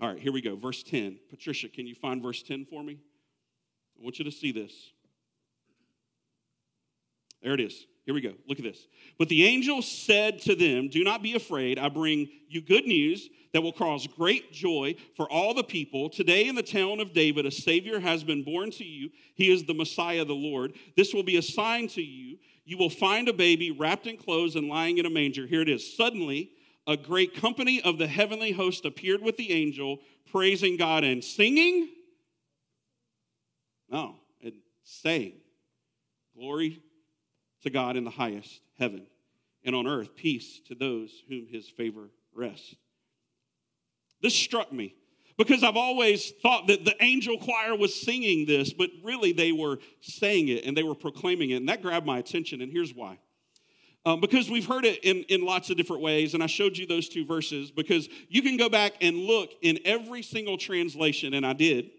All 0.00 0.08
right, 0.08 0.18
here 0.18 0.32
we 0.32 0.40
go. 0.40 0.54
Verse 0.54 0.82
10. 0.82 1.18
Patricia, 1.30 1.68
can 1.68 1.86
you 1.86 1.94
find 1.94 2.22
verse 2.22 2.42
10 2.42 2.66
for 2.66 2.82
me? 2.84 2.98
I 3.98 4.04
want 4.04 4.18
you 4.18 4.24
to 4.24 4.30
see 4.30 4.52
this. 4.52 4.72
There 7.42 7.54
it 7.54 7.60
is. 7.60 7.86
Here 8.04 8.14
we 8.14 8.20
go. 8.20 8.32
Look 8.48 8.58
at 8.58 8.64
this. 8.64 8.86
But 9.18 9.28
the 9.28 9.44
angel 9.44 9.82
said 9.82 10.40
to 10.42 10.54
them, 10.54 10.88
Do 10.88 11.04
not 11.04 11.22
be 11.22 11.34
afraid. 11.34 11.78
I 11.78 11.90
bring 11.90 12.30
you 12.48 12.62
good 12.62 12.86
news 12.86 13.28
that 13.52 13.62
will 13.62 13.72
cause 13.72 14.06
great 14.06 14.50
joy 14.52 14.94
for 15.14 15.30
all 15.30 15.52
the 15.52 15.62
people. 15.62 16.08
Today, 16.08 16.48
in 16.48 16.54
the 16.54 16.62
town 16.62 17.00
of 17.00 17.12
David, 17.12 17.44
a 17.44 17.50
Savior 17.50 18.00
has 18.00 18.24
been 18.24 18.44
born 18.44 18.70
to 18.72 18.84
you. 18.84 19.10
He 19.34 19.50
is 19.50 19.64
the 19.64 19.74
Messiah, 19.74 20.24
the 20.24 20.32
Lord. 20.32 20.72
This 20.96 21.12
will 21.12 21.22
be 21.22 21.36
a 21.36 21.42
sign 21.42 21.86
to 21.88 22.02
you. 22.02 22.38
You 22.64 22.78
will 22.78 22.90
find 22.90 23.28
a 23.28 23.32
baby 23.32 23.70
wrapped 23.70 24.06
in 24.06 24.16
clothes 24.16 24.56
and 24.56 24.68
lying 24.68 24.98
in 24.98 25.06
a 25.06 25.10
manger. 25.10 25.46
Here 25.46 25.62
it 25.62 25.68
is. 25.68 25.94
Suddenly, 25.94 26.50
a 26.86 26.96
great 26.96 27.34
company 27.34 27.82
of 27.82 27.98
the 27.98 28.06
heavenly 28.06 28.52
host 28.52 28.86
appeared 28.86 29.20
with 29.20 29.36
the 29.36 29.52
angel, 29.52 29.98
praising 30.30 30.78
God 30.78 31.04
and 31.04 31.22
singing. 31.22 31.90
No, 33.90 34.16
and 34.42 34.54
saying, 34.84 35.34
Glory 36.36 36.80
to 37.62 37.70
God 37.70 37.96
in 37.96 38.04
the 38.04 38.10
highest 38.10 38.60
heaven, 38.78 39.06
and 39.64 39.74
on 39.74 39.86
earth 39.86 40.14
peace 40.14 40.60
to 40.68 40.74
those 40.74 41.10
whom 41.28 41.46
his 41.46 41.68
favor 41.68 42.10
rests. 42.32 42.74
This 44.22 44.34
struck 44.34 44.72
me 44.72 44.94
because 45.36 45.62
I've 45.62 45.76
always 45.76 46.32
thought 46.42 46.66
that 46.66 46.84
the 46.84 46.94
angel 47.00 47.38
choir 47.38 47.76
was 47.76 48.00
singing 48.00 48.46
this, 48.46 48.72
but 48.72 48.90
really 49.02 49.32
they 49.32 49.52
were 49.52 49.78
saying 50.00 50.48
it 50.48 50.64
and 50.64 50.76
they 50.76 50.82
were 50.82 50.94
proclaiming 50.94 51.50
it, 51.50 51.56
and 51.56 51.68
that 51.68 51.82
grabbed 51.82 52.06
my 52.06 52.18
attention, 52.18 52.60
and 52.60 52.72
here's 52.72 52.94
why. 52.94 53.18
Um, 54.04 54.20
because 54.20 54.48
we've 54.48 54.66
heard 54.66 54.84
it 54.84 55.04
in, 55.04 55.24
in 55.24 55.44
lots 55.44 55.70
of 55.70 55.76
different 55.76 56.02
ways, 56.02 56.34
and 56.34 56.42
I 56.42 56.46
showed 56.46 56.76
you 56.76 56.86
those 56.86 57.08
two 57.08 57.26
verses 57.26 57.70
because 57.70 58.08
you 58.28 58.42
can 58.42 58.56
go 58.56 58.68
back 58.68 58.94
and 59.00 59.16
look 59.16 59.50
in 59.60 59.78
every 59.84 60.22
single 60.22 60.56
translation, 60.56 61.34
and 61.34 61.44
I 61.44 61.52
did. 61.52 61.90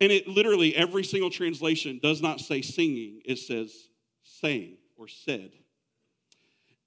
And 0.00 0.12
it 0.12 0.28
literally, 0.28 0.74
every 0.74 1.04
single 1.04 1.30
translation 1.30 2.00
does 2.02 2.20
not 2.20 2.40
say 2.40 2.62
singing, 2.62 3.22
it 3.24 3.38
says 3.38 3.88
saying 4.22 4.76
or 4.96 5.08
said. 5.08 5.52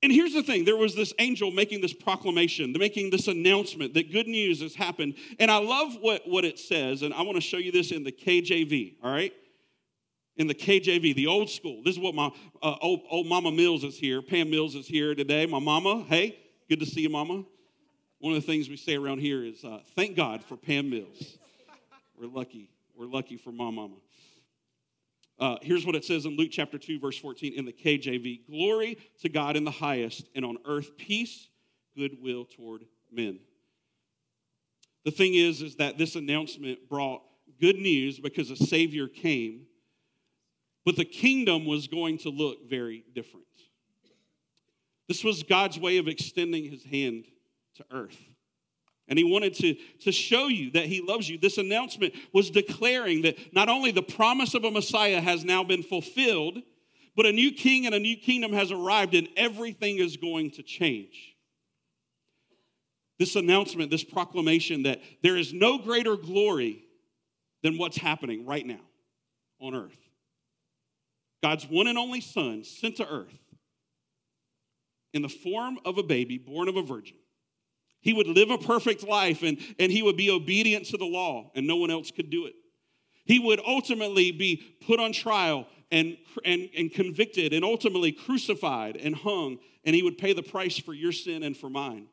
And 0.02 0.12
here's 0.12 0.34
the 0.34 0.43
thing 0.43 0.63
there 0.63 0.78
was 0.78 0.95
this 0.95 1.13
angel 1.19 1.52
making 1.52 1.82
this 1.82 1.93
proclamation, 1.93 2.74
making 2.78 3.10
this 3.10 3.28
announcement 3.28 3.93
that 3.95 4.12
good 4.12 4.28
news 4.28 4.62
has 4.62 4.76
happened. 4.76 5.15
And 5.39 5.52
I 5.52 5.58
love 5.58 5.98
what, 6.00 6.28
what 6.28 6.45
it 6.45 6.58
says, 6.58 7.02
and 7.02 7.13
I 7.13 7.22
want 7.24 7.36
to 7.36 7.41
show 7.41 7.58
you 7.58 7.72
this 7.72 7.91
in 7.91 8.04
the 8.04 8.12
KJV, 8.12 8.95
all 9.04 9.12
right? 9.12 9.34
In 10.38 10.48
the 10.48 10.56
KJV, 10.56 11.15
the 11.15 11.28
old 11.28 11.50
school. 11.50 11.82
This 11.84 11.95
is 11.95 12.00
what 12.00 12.15
my 12.15 12.32
uh, 12.62 12.76
old, 12.82 13.02
old 13.10 13.28
Mama 13.28 13.52
Mills 13.52 13.84
is 13.84 13.98
here. 13.98 14.22
Pam 14.22 14.50
Mills 14.50 14.74
is 14.76 14.88
here 14.88 15.13
today. 15.13 15.45
My 15.45 15.60
mama, 15.60 16.06
hey, 16.08 16.39
good 16.69 16.80
to 16.80 16.86
see 16.86 17.02
you, 17.02 17.10
Mama. 17.10 17.43
One 18.19 18.34
of 18.34 18.41
the 18.41 18.48
things 18.48 18.69
we 18.69 18.78
say 18.78 18.95
around 18.95 19.19
here 19.19 19.43
is 19.43 19.65
uh, 19.65 19.80
thank 19.95 20.15
God 20.15 20.43
for 20.45 20.56
Pam 20.56 20.89
Mills. 20.89 21.38
We're 22.17 22.28
lucky. 22.28 22.69
We're 23.00 23.08
lucky 23.08 23.38
for 23.38 23.54
my 23.54 23.72
mama. 23.72 23.96
Uh, 25.40 25.56
here's 25.62 25.86
what 25.86 25.96
it 25.96 26.04
says 26.04 26.26
in 26.26 26.36
Luke 26.36 26.50
chapter 26.52 26.78
2, 26.78 27.00
verse 27.00 27.18
14 27.18 27.54
in 27.54 27.64
the 27.64 27.72
KJV 27.72 28.46
Glory 28.46 28.98
to 29.22 29.30
God 29.30 29.56
in 29.56 29.64
the 29.64 29.72
highest, 29.72 30.28
and 30.36 30.44
on 30.44 30.58
earth 30.66 30.98
peace, 30.98 31.48
goodwill 31.96 32.44
toward 32.44 32.84
men. 33.10 33.40
The 35.06 35.12
thing 35.12 35.34
is, 35.34 35.62
is 35.62 35.78
that 35.78 35.98
this 35.98 36.16
announcement 36.16 36.90
brought 36.90 37.22
good 37.62 37.78
news 37.78 38.20
because 38.20 38.52
a 38.52 38.58
Savior 38.58 39.08
came, 39.08 39.62
but 40.86 40.98
the 40.98 41.06
kingdom 41.06 41.66
was 41.66 41.88
going 41.88 42.18
to 42.18 42.30
look 42.30 42.70
very 42.70 43.06
different. 43.16 43.46
This 45.08 45.24
was 45.24 45.44
God's 45.44 45.80
way 45.80 46.00
of 46.00 46.10
extending 46.10 46.70
his 46.70 46.84
hand 46.84 47.28
to 47.76 47.86
earth. 47.92 48.20
And 49.10 49.17
he 49.17 49.26
wanted 49.26 49.56
to, 49.56 49.76
to 50.02 50.12
show 50.12 50.48
you 50.48 50.69
that 50.72 50.86
he 50.86 51.02
loves 51.02 51.28
you. 51.28 51.39
This 51.39 51.58
announcement 51.58 52.13
was 52.32 52.52
declaring 52.52 53.24
that 53.24 53.38
not 53.54 53.67
only 53.67 53.91
the 53.91 54.04
promise 54.04 54.54
of 54.54 54.63
a 54.63 54.72
Messiah 54.72 55.19
has 55.19 55.43
now 55.43 55.63
been 55.63 55.82
fulfilled, 55.82 56.60
but 57.15 57.26
a 57.26 57.32
new 57.32 57.52
king 57.52 57.88
and 57.88 57.95
a 57.95 58.00
new 58.00 58.15
kingdom 58.15 58.54
has 58.54 58.72
arrived, 58.72 59.15
and 59.15 59.28
everything 59.36 59.98
is 59.98 60.15
going 60.15 60.52
to 60.52 60.63
change. 60.63 61.36
This 63.17 63.36
announcement, 63.36 63.89
this 63.89 64.04
proclamation 64.04 64.84
that 64.84 65.02
there 65.24 65.36
is 65.36 65.52
no 65.54 65.80
greater 65.80 66.15
glory 66.15 66.86
than 67.63 67.80
what's 67.80 67.98
happening 67.98 68.45
right 68.45 68.65
now 68.65 68.80
on 69.60 69.74
earth. 69.74 69.98
God's 71.41 71.65
one 71.67 71.88
and 71.88 71.98
only 71.98 72.22
Son 72.22 72.63
sent 72.63 72.98
to 72.98 73.10
earth 73.10 73.38
in 75.13 75.24
the 75.24 75.30
form 75.30 75.80
of 75.84 75.98
a 75.98 76.04
baby 76.04 76.38
born 76.38 76.69
of 76.69 76.76
a 76.78 76.84
virgin 76.84 77.17
he 78.02 78.14
would 78.14 78.28
live 78.28 78.50
a 78.50 78.58
perfect 78.58 79.04
life 79.04 79.44
and, 79.44 79.58
and 79.78 79.92
he 79.92 80.02
would 80.02 80.18
be 80.18 80.30
obedient 80.30 80.86
to 80.88 80.98
the 80.98 81.06
law, 81.06 81.52
and 81.56 81.68
no 81.68 81.76
one 81.76 81.92
else 81.92 82.12
could 82.12 82.30
do 82.30 82.46
it. 82.46 82.54
He 83.26 83.40
would 83.40 83.62
ultimately 83.66 84.32
be 84.32 84.64
put 84.88 85.00
on 85.00 85.12
trial 85.12 85.68
and, 85.92 86.18
and, 86.46 86.70
and 86.76 86.92
convicted 86.92 87.54
and 87.54 87.64
ultimately 87.64 88.12
crucified 88.12 88.96
and 88.96 89.16
hung, 89.16 89.60
and 89.84 89.96
he 89.96 90.04
would 90.04 90.18
pay 90.18 90.34
the 90.34 90.44
price 90.44 90.78
for 90.78 90.94
your 90.94 91.12
sin 91.12 91.44
and 91.44 91.56
for 91.56 91.70
mine. 91.70 92.08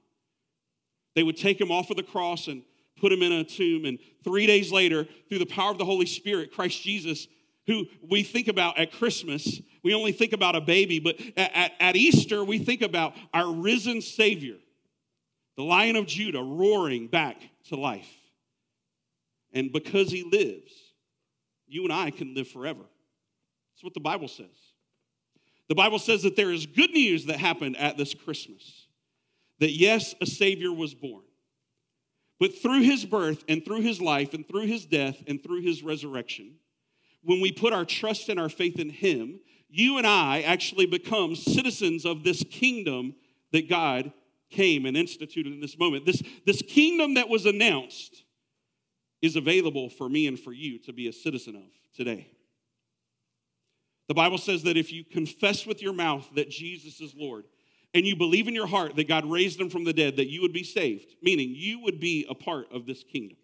They 1.14 1.22
would 1.22 1.36
take 1.36 1.60
him 1.60 1.70
off 1.70 1.90
of 1.90 1.96
the 1.96 2.02
cross 2.02 2.48
and 2.48 2.62
put 3.00 3.12
him 3.12 3.22
in 3.22 3.32
a 3.32 3.44
tomb, 3.44 3.84
and 3.84 3.98
three 4.24 4.46
days 4.46 4.72
later, 4.72 5.06
through 5.28 5.38
the 5.38 5.46
power 5.46 5.70
of 5.70 5.78
the 5.78 5.84
Holy 5.84 6.06
Spirit, 6.06 6.52
Christ 6.52 6.82
Jesus, 6.82 7.28
who 7.66 7.86
we 8.08 8.22
think 8.22 8.48
about 8.48 8.78
at 8.78 8.92
Christmas, 8.92 9.60
we 9.82 9.94
only 9.94 10.12
think 10.12 10.32
about 10.32 10.56
a 10.56 10.60
baby, 10.60 10.98
but 10.98 11.18
at, 11.36 11.54
at, 11.54 11.72
at 11.80 11.96
Easter, 11.96 12.44
we 12.44 12.58
think 12.58 12.82
about 12.82 13.14
our 13.34 13.52
risen 13.52 14.00
Savior 14.00 14.56
the 15.56 15.62
lion 15.62 15.96
of 15.96 16.06
Judah 16.06 16.42
roaring 16.42 17.06
back 17.06 17.36
to 17.68 17.76
life. 17.76 18.10
And 19.52 19.72
because 19.72 20.10
he 20.10 20.22
lives, 20.22 20.72
you 21.66 21.84
and 21.84 21.92
I 21.92 22.10
can 22.10 22.34
live 22.34 22.48
forever. 22.48 22.82
That's 23.74 23.84
what 23.84 23.94
the 23.94 24.00
Bible 24.00 24.28
says. 24.28 24.46
The 25.68 25.74
Bible 25.74 25.98
says 25.98 26.22
that 26.22 26.36
there 26.36 26.52
is 26.52 26.66
good 26.66 26.90
news 26.90 27.26
that 27.26 27.38
happened 27.38 27.76
at 27.76 27.96
this 27.96 28.14
Christmas. 28.14 28.86
That 29.58 29.72
yes, 29.72 30.14
a 30.20 30.26
Savior 30.26 30.72
was 30.72 30.94
born. 30.94 31.22
But 32.38 32.56
through 32.58 32.82
his 32.82 33.04
birth 33.04 33.44
and 33.48 33.64
through 33.64 33.80
his 33.80 34.00
life 34.00 34.34
and 34.34 34.46
through 34.46 34.66
his 34.66 34.84
death 34.84 35.16
and 35.26 35.42
through 35.42 35.62
his 35.62 35.82
resurrection, 35.82 36.56
when 37.22 37.40
we 37.40 37.50
put 37.50 37.72
our 37.72 37.84
trust 37.84 38.28
and 38.28 38.38
our 38.38 38.50
faith 38.50 38.78
in 38.78 38.90
him, 38.90 39.40
you 39.68 39.98
and 39.98 40.06
I 40.06 40.42
actually 40.42 40.86
become 40.86 41.34
citizens 41.34 42.04
of 42.04 42.22
this 42.22 42.44
kingdom 42.50 43.14
that 43.52 43.68
God 43.68 44.12
came 44.50 44.86
and 44.86 44.96
instituted 44.96 45.52
in 45.52 45.60
this 45.60 45.78
moment. 45.78 46.06
This, 46.06 46.22
this 46.44 46.62
kingdom 46.62 47.14
that 47.14 47.28
was 47.28 47.46
announced 47.46 48.24
is 49.22 49.36
available 49.36 49.88
for 49.88 50.08
me 50.08 50.26
and 50.26 50.38
for 50.38 50.52
you 50.52 50.78
to 50.80 50.92
be 50.92 51.08
a 51.08 51.12
citizen 51.12 51.56
of 51.56 51.96
today. 51.96 52.28
The 54.08 54.14
Bible 54.14 54.38
says 54.38 54.62
that 54.64 54.76
if 54.76 54.92
you 54.92 55.04
confess 55.04 55.66
with 55.66 55.82
your 55.82 55.92
mouth 55.92 56.28
that 56.34 56.48
Jesus 56.48 57.00
is 57.00 57.14
Lord 57.16 57.44
and 57.92 58.06
you 58.06 58.14
believe 58.14 58.46
in 58.46 58.54
your 58.54 58.66
heart 58.66 58.94
that 58.96 59.08
God 59.08 59.24
raised 59.24 59.60
him 59.60 59.68
from 59.68 59.84
the 59.84 59.92
dead, 59.92 60.16
that 60.16 60.30
you 60.30 60.42
would 60.42 60.52
be 60.52 60.62
saved, 60.62 61.16
meaning 61.22 61.52
you 61.54 61.80
would 61.80 61.98
be 61.98 62.26
a 62.28 62.34
part 62.34 62.70
of 62.72 62.86
this 62.86 63.02
kingdom. 63.02 63.38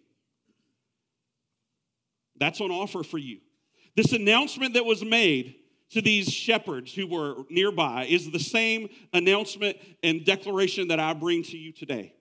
That's 2.37 2.61
on 2.61 2.71
offer 2.71 3.03
for 3.03 3.17
you. 3.17 3.39
This 3.95 4.13
announcement 4.13 4.73
that 4.73 4.85
was 4.85 5.03
made 5.03 5.55
to 5.91 6.01
these 6.01 6.31
shepherds 6.31 6.93
who 6.93 7.07
were 7.07 7.35
nearby 7.49 8.05
is 8.09 8.31
the 8.31 8.39
same 8.39 8.89
announcement 9.13 9.77
and 10.01 10.25
declaration 10.25 10.87
that 10.87 10.99
I 10.99 11.13
bring 11.13 11.43
to 11.43 11.57
you 11.57 11.71
today. 11.71 12.13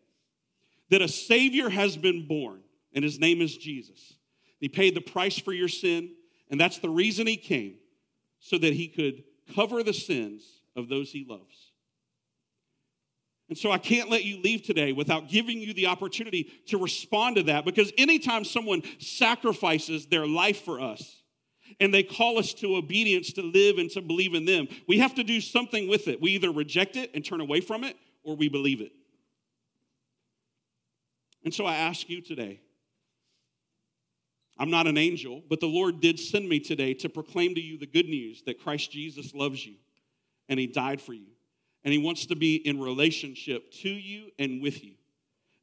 that 0.90 1.00
a 1.00 1.08
Savior 1.08 1.70
has 1.70 1.96
been 1.96 2.26
born, 2.26 2.60
and 2.94 3.02
his 3.02 3.18
name 3.18 3.40
is 3.40 3.56
Jesus. 3.56 4.12
He 4.60 4.68
paid 4.68 4.94
the 4.94 5.00
price 5.00 5.38
for 5.38 5.52
your 5.52 5.68
sin, 5.68 6.10
and 6.50 6.60
that's 6.60 6.78
the 6.78 6.90
reason 6.90 7.26
he 7.26 7.38
came, 7.38 7.76
so 8.40 8.58
that 8.58 8.74
he 8.74 8.88
could 8.88 9.24
cover 9.54 9.82
the 9.82 9.94
sins 9.94 10.42
of 10.76 10.90
those 10.90 11.10
he 11.10 11.24
loves. 11.26 11.72
And 13.48 13.56
so 13.56 13.70
I 13.70 13.78
can't 13.78 14.10
let 14.10 14.24
you 14.24 14.40
leave 14.40 14.62
today 14.62 14.92
without 14.92 15.28
giving 15.28 15.60
you 15.60 15.72
the 15.72 15.86
opportunity 15.86 16.50
to 16.66 16.78
respond 16.78 17.36
to 17.36 17.42
that 17.44 17.64
because 17.64 17.92
anytime 17.98 18.44
someone 18.44 18.82
sacrifices 18.98 20.06
their 20.06 20.26
life 20.26 20.62
for 20.62 20.80
us 20.80 21.21
and 21.80 21.92
they 21.92 22.02
call 22.02 22.38
us 22.38 22.52
to 22.54 22.76
obedience 22.76 23.32
to 23.34 23.42
live 23.42 23.78
and 23.78 23.90
to 23.90 24.00
believe 24.00 24.34
in 24.34 24.44
them, 24.44 24.68
we 24.86 24.98
have 24.98 25.14
to 25.16 25.24
do 25.24 25.40
something 25.40 25.88
with 25.88 26.08
it. 26.08 26.20
We 26.20 26.32
either 26.32 26.50
reject 26.50 26.96
it 26.96 27.10
and 27.14 27.24
turn 27.24 27.40
away 27.40 27.60
from 27.60 27.84
it 27.84 27.96
or 28.22 28.36
we 28.36 28.48
believe 28.48 28.80
it. 28.80 28.92
And 31.44 31.52
so 31.52 31.66
I 31.66 31.76
ask 31.76 32.08
you 32.08 32.20
today 32.20 32.60
I'm 34.58 34.70
not 34.70 34.86
an 34.86 34.98
angel, 34.98 35.42
but 35.48 35.60
the 35.60 35.66
Lord 35.66 36.00
did 36.00 36.20
send 36.20 36.48
me 36.48 36.60
today 36.60 36.94
to 36.94 37.08
proclaim 37.08 37.54
to 37.54 37.60
you 37.60 37.78
the 37.78 37.86
good 37.86 38.06
news 38.06 38.42
that 38.46 38.60
Christ 38.60 38.92
Jesus 38.92 39.34
loves 39.34 39.66
you 39.66 39.74
and 40.48 40.60
he 40.60 40.66
died 40.66 41.00
for 41.00 41.14
you 41.14 41.26
and 41.84 41.92
he 41.92 41.98
wants 41.98 42.26
to 42.26 42.36
be 42.36 42.56
in 42.56 42.80
relationship 42.80 43.72
to 43.82 43.88
you 43.88 44.30
and 44.38 44.62
with 44.62 44.84
you. 44.84 44.92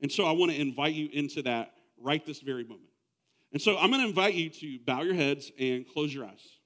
And 0.02 0.12
so 0.12 0.26
I 0.26 0.32
want 0.32 0.52
to 0.52 0.60
invite 0.60 0.95
you 0.95 1.10
into 1.12 1.43
that 1.43 1.72
right 2.02 2.26
this 2.26 2.39
very 2.39 2.63
moment. 2.63 2.89
And 3.51 3.62
so 3.62 3.77
I'm 3.77 3.89
going 3.89 4.01
to 4.01 4.07
invite 4.07 4.35
you 4.35 4.49
to 4.49 4.79
bow 4.85 5.01
your 5.01 5.15
heads 5.15 5.51
and 5.59 5.88
close 5.88 6.13
your 6.13 6.25
eyes. 6.25 6.59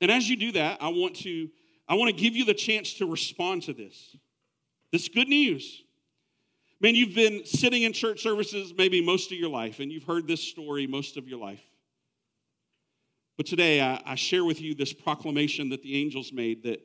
And 0.00 0.10
as 0.10 0.28
you 0.28 0.36
do 0.36 0.52
that, 0.52 0.82
I 0.82 0.88
want 0.88 1.16
to 1.16 1.48
I 1.88 1.94
want 1.94 2.14
to 2.14 2.20
give 2.20 2.34
you 2.34 2.44
the 2.44 2.54
chance 2.54 2.94
to 2.94 3.06
respond 3.06 3.62
to 3.64 3.72
this. 3.72 4.16
This 4.92 5.08
good 5.08 5.28
news. 5.28 5.82
Man, 6.80 6.94
you've 6.94 7.14
been 7.14 7.46
sitting 7.46 7.82
in 7.82 7.92
church 7.92 8.22
services 8.22 8.74
maybe 8.76 9.00
most 9.00 9.30
of 9.32 9.38
your 9.38 9.48
life, 9.48 9.80
and 9.80 9.90
you've 9.90 10.04
heard 10.04 10.26
this 10.26 10.42
story 10.42 10.86
most 10.86 11.16
of 11.16 11.28
your 11.28 11.38
life. 11.38 11.62
But 13.36 13.46
today 13.46 13.80
I, 13.80 14.02
I 14.04 14.14
share 14.14 14.44
with 14.44 14.60
you 14.60 14.74
this 14.74 14.92
proclamation 14.92 15.68
that 15.70 15.82
the 15.82 15.96
angels 15.96 16.32
made 16.32 16.64
that 16.64 16.80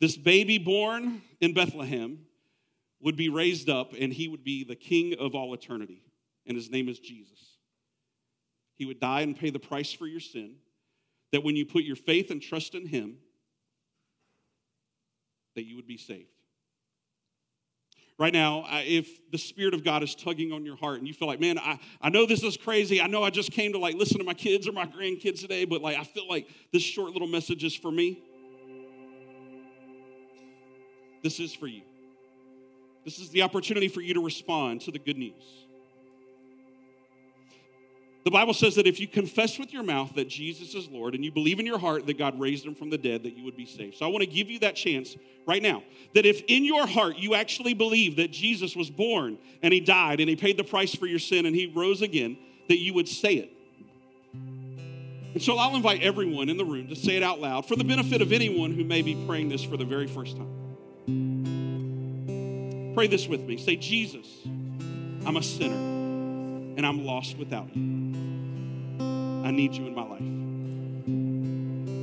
this 0.00 0.16
baby 0.16 0.58
born 0.58 1.22
in 1.40 1.54
Bethlehem 1.54 2.18
would 3.00 3.16
be 3.16 3.28
raised 3.28 3.68
up 3.68 3.94
and 3.98 4.12
he 4.12 4.28
would 4.28 4.44
be 4.44 4.64
the 4.64 4.76
king 4.76 5.14
of 5.18 5.34
all 5.34 5.54
eternity. 5.54 6.02
And 6.46 6.56
his 6.56 6.70
name 6.70 6.88
is 6.88 6.98
Jesus. 6.98 7.38
He 8.76 8.84
would 8.84 9.00
die 9.00 9.20
and 9.20 9.36
pay 9.36 9.50
the 9.50 9.58
price 9.58 9.92
for 9.92 10.06
your 10.06 10.20
sin. 10.20 10.56
That 11.30 11.44
when 11.44 11.56
you 11.56 11.64
put 11.64 11.84
your 11.84 11.96
faith 11.96 12.30
and 12.30 12.42
trust 12.42 12.74
in 12.74 12.86
him, 12.86 13.16
that 15.54 15.64
you 15.64 15.76
would 15.76 15.86
be 15.86 15.96
saved. 15.96 16.28
Right 18.18 18.32
now, 18.32 18.66
if 18.70 19.08
the 19.30 19.38
Spirit 19.38 19.74
of 19.74 19.82
God 19.82 20.02
is 20.02 20.14
tugging 20.14 20.52
on 20.52 20.64
your 20.64 20.76
heart 20.76 20.98
and 20.98 21.08
you 21.08 21.14
feel 21.14 21.26
like, 21.26 21.40
man, 21.40 21.58
I, 21.58 21.80
I 22.00 22.10
know 22.10 22.26
this 22.26 22.42
is 22.42 22.56
crazy. 22.56 23.00
I 23.00 23.06
know 23.06 23.22
I 23.22 23.30
just 23.30 23.50
came 23.50 23.72
to 23.72 23.78
like 23.78 23.94
listen 23.94 24.18
to 24.18 24.24
my 24.24 24.34
kids 24.34 24.68
or 24.68 24.72
my 24.72 24.86
grandkids 24.86 25.40
today, 25.40 25.64
but 25.64 25.80
like 25.80 25.96
I 25.96 26.04
feel 26.04 26.28
like 26.28 26.46
this 26.72 26.82
short 26.82 27.12
little 27.12 27.26
message 27.26 27.64
is 27.64 27.74
for 27.74 27.90
me. 27.90 28.22
This 31.22 31.40
is 31.40 31.54
for 31.54 31.66
you. 31.66 31.82
This 33.04 33.18
is 33.18 33.30
the 33.30 33.42
opportunity 33.42 33.88
for 33.88 34.00
you 34.00 34.14
to 34.14 34.24
respond 34.24 34.82
to 34.82 34.90
the 34.90 34.98
good 34.98 35.16
news. 35.16 35.66
The 38.24 38.30
Bible 38.30 38.54
says 38.54 38.76
that 38.76 38.86
if 38.86 39.00
you 39.00 39.08
confess 39.08 39.58
with 39.58 39.72
your 39.72 39.82
mouth 39.82 40.14
that 40.14 40.28
Jesus 40.28 40.74
is 40.74 40.86
Lord 40.88 41.14
and 41.14 41.24
you 41.24 41.32
believe 41.32 41.58
in 41.58 41.66
your 41.66 41.78
heart 41.78 42.06
that 42.06 42.18
God 42.18 42.38
raised 42.38 42.64
him 42.64 42.74
from 42.74 42.88
the 42.88 42.98
dead, 42.98 43.24
that 43.24 43.36
you 43.36 43.44
would 43.44 43.56
be 43.56 43.66
saved. 43.66 43.96
So 43.96 44.06
I 44.06 44.08
want 44.08 44.22
to 44.22 44.30
give 44.30 44.48
you 44.48 44.60
that 44.60 44.76
chance 44.76 45.16
right 45.44 45.60
now. 45.60 45.82
That 46.14 46.24
if 46.24 46.40
in 46.46 46.64
your 46.64 46.86
heart 46.86 47.18
you 47.18 47.34
actually 47.34 47.74
believe 47.74 48.16
that 48.16 48.30
Jesus 48.30 48.76
was 48.76 48.90
born 48.90 49.38
and 49.60 49.74
he 49.74 49.80
died 49.80 50.20
and 50.20 50.28
he 50.28 50.36
paid 50.36 50.56
the 50.56 50.62
price 50.64 50.94
for 50.94 51.06
your 51.06 51.18
sin 51.18 51.46
and 51.46 51.56
he 51.56 51.66
rose 51.66 52.00
again, 52.00 52.38
that 52.68 52.78
you 52.78 52.94
would 52.94 53.08
say 53.08 53.34
it. 53.34 53.50
And 55.34 55.42
so 55.42 55.56
I'll 55.56 55.74
invite 55.74 56.02
everyone 56.02 56.48
in 56.48 56.58
the 56.58 56.64
room 56.64 56.88
to 56.88 56.96
say 56.96 57.16
it 57.16 57.24
out 57.24 57.40
loud 57.40 57.66
for 57.66 57.74
the 57.74 57.84
benefit 57.84 58.22
of 58.22 58.32
anyone 58.32 58.72
who 58.72 58.84
may 58.84 59.02
be 59.02 59.16
praying 59.26 59.48
this 59.48 59.64
for 59.64 59.76
the 59.76 59.84
very 59.84 60.06
first 60.06 60.36
time. 60.36 60.52
Pray 62.94 63.08
this 63.08 63.26
with 63.26 63.40
me. 63.40 63.56
Say, 63.56 63.76
Jesus, 63.76 64.26
I'm 65.26 65.36
a 65.36 65.42
sinner 65.42 65.74
and 65.74 66.86
I'm 66.86 67.04
lost 67.04 67.36
without 67.38 67.74
you. 67.74 68.01
I 69.44 69.50
need 69.50 69.74
you 69.74 69.86
in 69.86 69.94
my 69.94 70.02
life. 70.02 70.18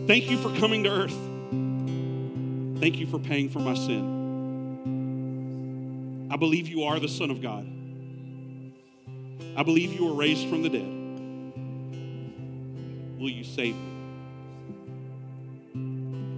Thank 0.08 0.30
you 0.30 0.38
for 0.38 0.54
coming 0.60 0.84
to 0.84 0.89
earth. 0.89 1.17
Thank 2.80 2.97
you 2.97 3.08
for 3.08 3.19
paying 3.19 3.49
for 3.49 3.60
my 3.60 3.73
sin. 3.73 4.17
I 6.32 6.36
believe 6.38 6.67
you 6.67 6.84
are 6.84 6.99
the 6.99 7.08
Son 7.08 7.32
of 7.32 7.41
God. 7.41 7.65
I 9.58 9.63
believe 9.63 9.93
you 9.93 10.06
were 10.06 10.13
raised 10.13 10.47
from 10.47 10.62
the 10.63 10.69
dead. 10.69 10.88
Will 13.19 13.30
you 13.30 13.43
save 13.43 13.75
me? 13.75 13.89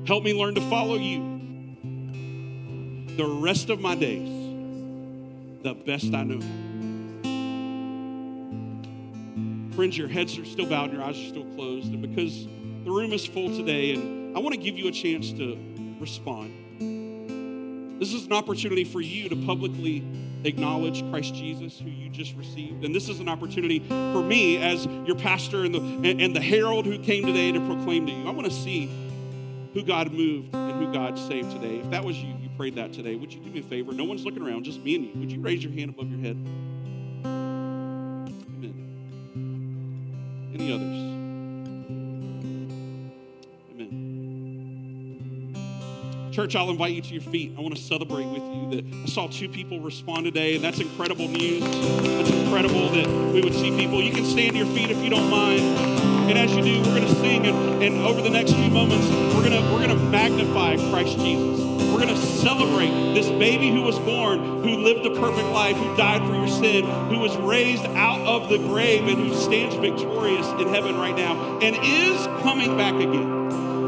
Help 0.07 0.23
me 0.23 0.33
learn 0.33 0.55
to 0.55 0.61
follow 0.61 0.95
you 0.95 1.31
the 3.15 3.25
rest 3.25 3.69
of 3.69 3.79
my 3.79 3.95
days 3.95 4.29
the 5.63 5.73
best 5.73 6.13
I 6.13 6.23
know 6.23 6.39
Friends, 9.81 9.97
your 9.97 10.09
heads 10.09 10.37
are 10.37 10.45
still 10.45 10.67
bowed 10.67 10.91
and 10.91 10.93
your 10.93 11.01
eyes 11.01 11.17
are 11.17 11.27
still 11.27 11.55
closed. 11.55 11.87
And 11.87 12.03
because 12.03 12.45
the 12.45 12.91
room 12.91 13.11
is 13.13 13.25
full 13.25 13.49
today, 13.49 13.95
and 13.95 14.37
I 14.37 14.39
want 14.39 14.53
to 14.53 14.61
give 14.61 14.77
you 14.77 14.87
a 14.87 14.91
chance 14.91 15.31
to 15.31 15.57
respond. 15.99 17.99
This 17.99 18.13
is 18.13 18.27
an 18.27 18.33
opportunity 18.33 18.83
for 18.83 19.01
you 19.01 19.27
to 19.29 19.35
publicly 19.35 20.05
acknowledge 20.43 21.01
Christ 21.09 21.33
Jesus, 21.33 21.79
who 21.79 21.89
you 21.89 22.11
just 22.11 22.35
received. 22.35 22.85
And 22.85 22.93
this 22.93 23.09
is 23.09 23.21
an 23.21 23.27
opportunity 23.27 23.79
for 23.79 24.21
me, 24.21 24.57
as 24.57 24.85
your 24.85 25.15
pastor 25.15 25.63
and 25.63 25.73
the, 25.73 25.79
and, 25.79 26.35
the 26.35 26.41
herald 26.41 26.85
who 26.85 26.99
came 26.99 27.25
today 27.25 27.51
to 27.51 27.59
proclaim 27.61 28.05
to 28.05 28.11
you. 28.11 28.27
I 28.27 28.31
want 28.33 28.45
to 28.45 28.53
see 28.53 28.85
who 29.73 29.81
God 29.81 30.13
moved 30.13 30.53
and 30.53 30.85
who 30.85 30.93
God 30.93 31.17
saved 31.17 31.53
today. 31.53 31.79
If 31.79 31.89
that 31.89 32.05
was 32.05 32.17
you, 32.17 32.35
you 32.39 32.51
prayed 32.55 32.75
that 32.75 32.93
today, 32.93 33.15
would 33.15 33.33
you 33.33 33.39
do 33.39 33.49
me 33.49 33.61
a 33.61 33.63
favor? 33.63 33.93
No 33.93 34.03
one's 34.03 34.25
looking 34.25 34.43
around, 34.43 34.63
just 34.63 34.83
me 34.83 34.93
and 34.93 35.05
you. 35.05 35.19
Would 35.19 35.31
you 35.31 35.41
raise 35.41 35.63
your 35.63 35.73
hand 35.73 35.89
above 35.89 36.11
your 36.11 36.19
head? 36.19 36.37
Any 40.61 40.73
others? 40.73 40.97
Amen. 43.73 43.91
Church, 46.31 46.55
I'll 46.55 46.69
invite 46.69 46.93
you 46.93 47.01
to 47.01 47.13
your 47.13 47.23
feet. 47.23 47.55
I 47.57 47.61
want 47.61 47.75
to 47.75 47.81
celebrate 47.81 48.27
with 48.27 48.43
you 48.43 48.69
that 48.75 48.85
I 48.93 49.07
saw 49.07 49.25
two 49.27 49.49
people 49.49 49.79
respond 49.79 50.25
today, 50.25 50.53
and 50.53 50.63
that's 50.63 50.79
incredible 50.79 51.27
news. 51.27 51.63
That's 51.63 52.29
incredible 52.29 52.89
that 52.89 53.07
we 53.33 53.41
would 53.41 53.55
see 53.55 53.75
people. 53.75 54.03
You 54.03 54.11
can 54.11 54.23
stand 54.23 54.51
to 54.51 54.59
your 54.59 54.67
feet 54.67 54.91
if 54.91 55.03
you 55.03 55.09
don't 55.09 55.31
mind. 55.31 56.20
And 56.31 56.39
as 56.39 56.55
you 56.55 56.63
do, 56.63 56.79
we're 56.79 56.95
going 56.95 57.07
to 57.07 57.15
sing, 57.15 57.45
and, 57.45 57.83
and 57.83 57.97
over 58.05 58.21
the 58.21 58.29
next 58.29 58.53
few 58.53 58.69
moments, 58.69 59.05
we're 59.35 59.43
going 59.43 59.51
to 59.51 59.61
we're 59.73 59.85
going 59.85 59.89
to 59.89 60.05
magnify 60.05 60.77
Christ 60.89 61.19
Jesus. 61.19 61.59
We're 61.91 61.99
going 61.99 62.07
to 62.07 62.15
celebrate 62.15 63.13
this 63.13 63.27
baby 63.31 63.69
who 63.69 63.81
was 63.81 63.99
born, 63.99 64.39
who 64.39 64.77
lived 64.77 65.05
a 65.05 65.09
perfect 65.19 65.49
life, 65.49 65.75
who 65.75 65.93
died 65.97 66.25
for 66.25 66.33
your 66.33 66.47
sin, 66.47 66.85
who 67.09 67.19
was 67.19 67.35
raised 67.35 67.83
out 67.83 68.21
of 68.21 68.47
the 68.47 68.59
grave, 68.59 69.09
and 69.09 69.17
who 69.17 69.35
stands 69.35 69.75
victorious 69.75 70.47
in 70.51 70.69
heaven 70.69 70.95
right 70.95 71.17
now 71.17 71.59
and 71.59 71.75
is 71.75 72.25
coming 72.41 72.77
back 72.77 72.93
again. 72.93 73.40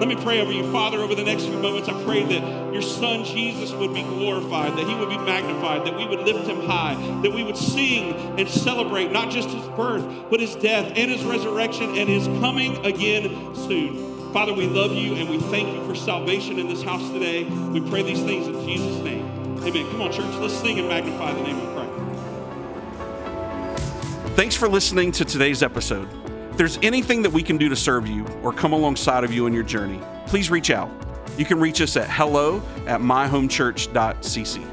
Let 0.04 0.18
me 0.18 0.22
pray 0.22 0.42
over 0.42 0.52
you, 0.52 0.70
Father, 0.70 1.00
over 1.00 1.16
the 1.16 1.24
next 1.24 1.44
few 1.46 1.58
moments. 1.58 1.88
I 1.88 2.04
pray 2.04 2.24
that 2.24 2.74
your 2.74 2.82
son 2.82 3.24
Jesus 3.24 3.72
would 3.72 3.94
be 3.94 4.04
glorified, 4.04 4.74
that 4.74 4.86
he 4.86 4.94
would 4.96 5.08
be 5.08 5.18
magnified, 5.18 5.86
that 5.86 5.96
we 5.96 6.06
would 6.06 6.20
lift 6.26 6.46
him 6.46 6.60
high, 6.60 6.96
that 7.22 7.32
we 7.32 7.42
would 7.42 7.56
sing 7.56 8.14
and 8.38 8.50
celebrate 8.50 9.14
not 9.14 9.32
just 9.32 9.48
his 9.48 9.66
birth, 9.78 10.04
but 10.30 10.42
his 10.42 10.58
death 10.58 10.92
and 10.98 11.10
his 11.10 11.24
resurrection 11.24 11.98
and 11.98 12.10
his 12.10 12.26
coming 12.42 12.86
again 12.86 13.56
soon. 13.56 14.34
Father, 14.34 14.52
we 14.54 14.68
love 14.68 14.92
you 14.92 15.16
and 15.16 15.30
we 15.30 15.40
thank 15.40 15.74
you 15.74 15.82
for 15.88 15.96
salvation 15.96 16.60
in 16.60 16.68
this 16.68 16.84
house 16.84 17.10
today. 17.12 17.46
We 17.46 17.80
pray 17.80 18.04
these 18.04 18.24
things 18.24 18.48
in 18.48 18.68
Jesus' 18.68 19.02
name. 19.06 19.26
Amen. 19.66 19.90
Come 19.90 20.02
on, 20.02 20.12
church, 20.12 20.36
let's 20.36 20.54
sing 20.54 20.80
and 20.80 20.90
magnify 20.90 21.32
the 21.32 21.44
name 21.44 21.62
of 21.62 21.74
Christ. 21.74 21.94
Thanks 24.36 24.56
for 24.56 24.68
listening 24.68 25.14
to 25.14 25.24
today's 25.24 25.64
episode. 25.64 26.23
If 26.54 26.58
there's 26.58 26.78
anything 26.84 27.24
that 27.24 27.32
we 27.32 27.42
can 27.42 27.58
do 27.58 27.68
to 27.68 27.76
serve 27.76 28.06
you 28.06 28.28
or 28.44 28.54
come 28.54 28.74
alongside 28.74 29.24
of 29.24 29.34
you 29.34 29.48
in 29.48 29.54
your 29.54 29.64
journey, 29.64 30.00
please 30.28 30.52
reach 30.52 30.70
out. 30.70 30.88
You 31.36 31.46
can 31.46 31.60
reach 31.60 31.82
us 31.82 31.98
at 31.98 32.08
hello 32.08 32.62
at 32.86 33.02
myhomechurch.cc. 33.02 34.73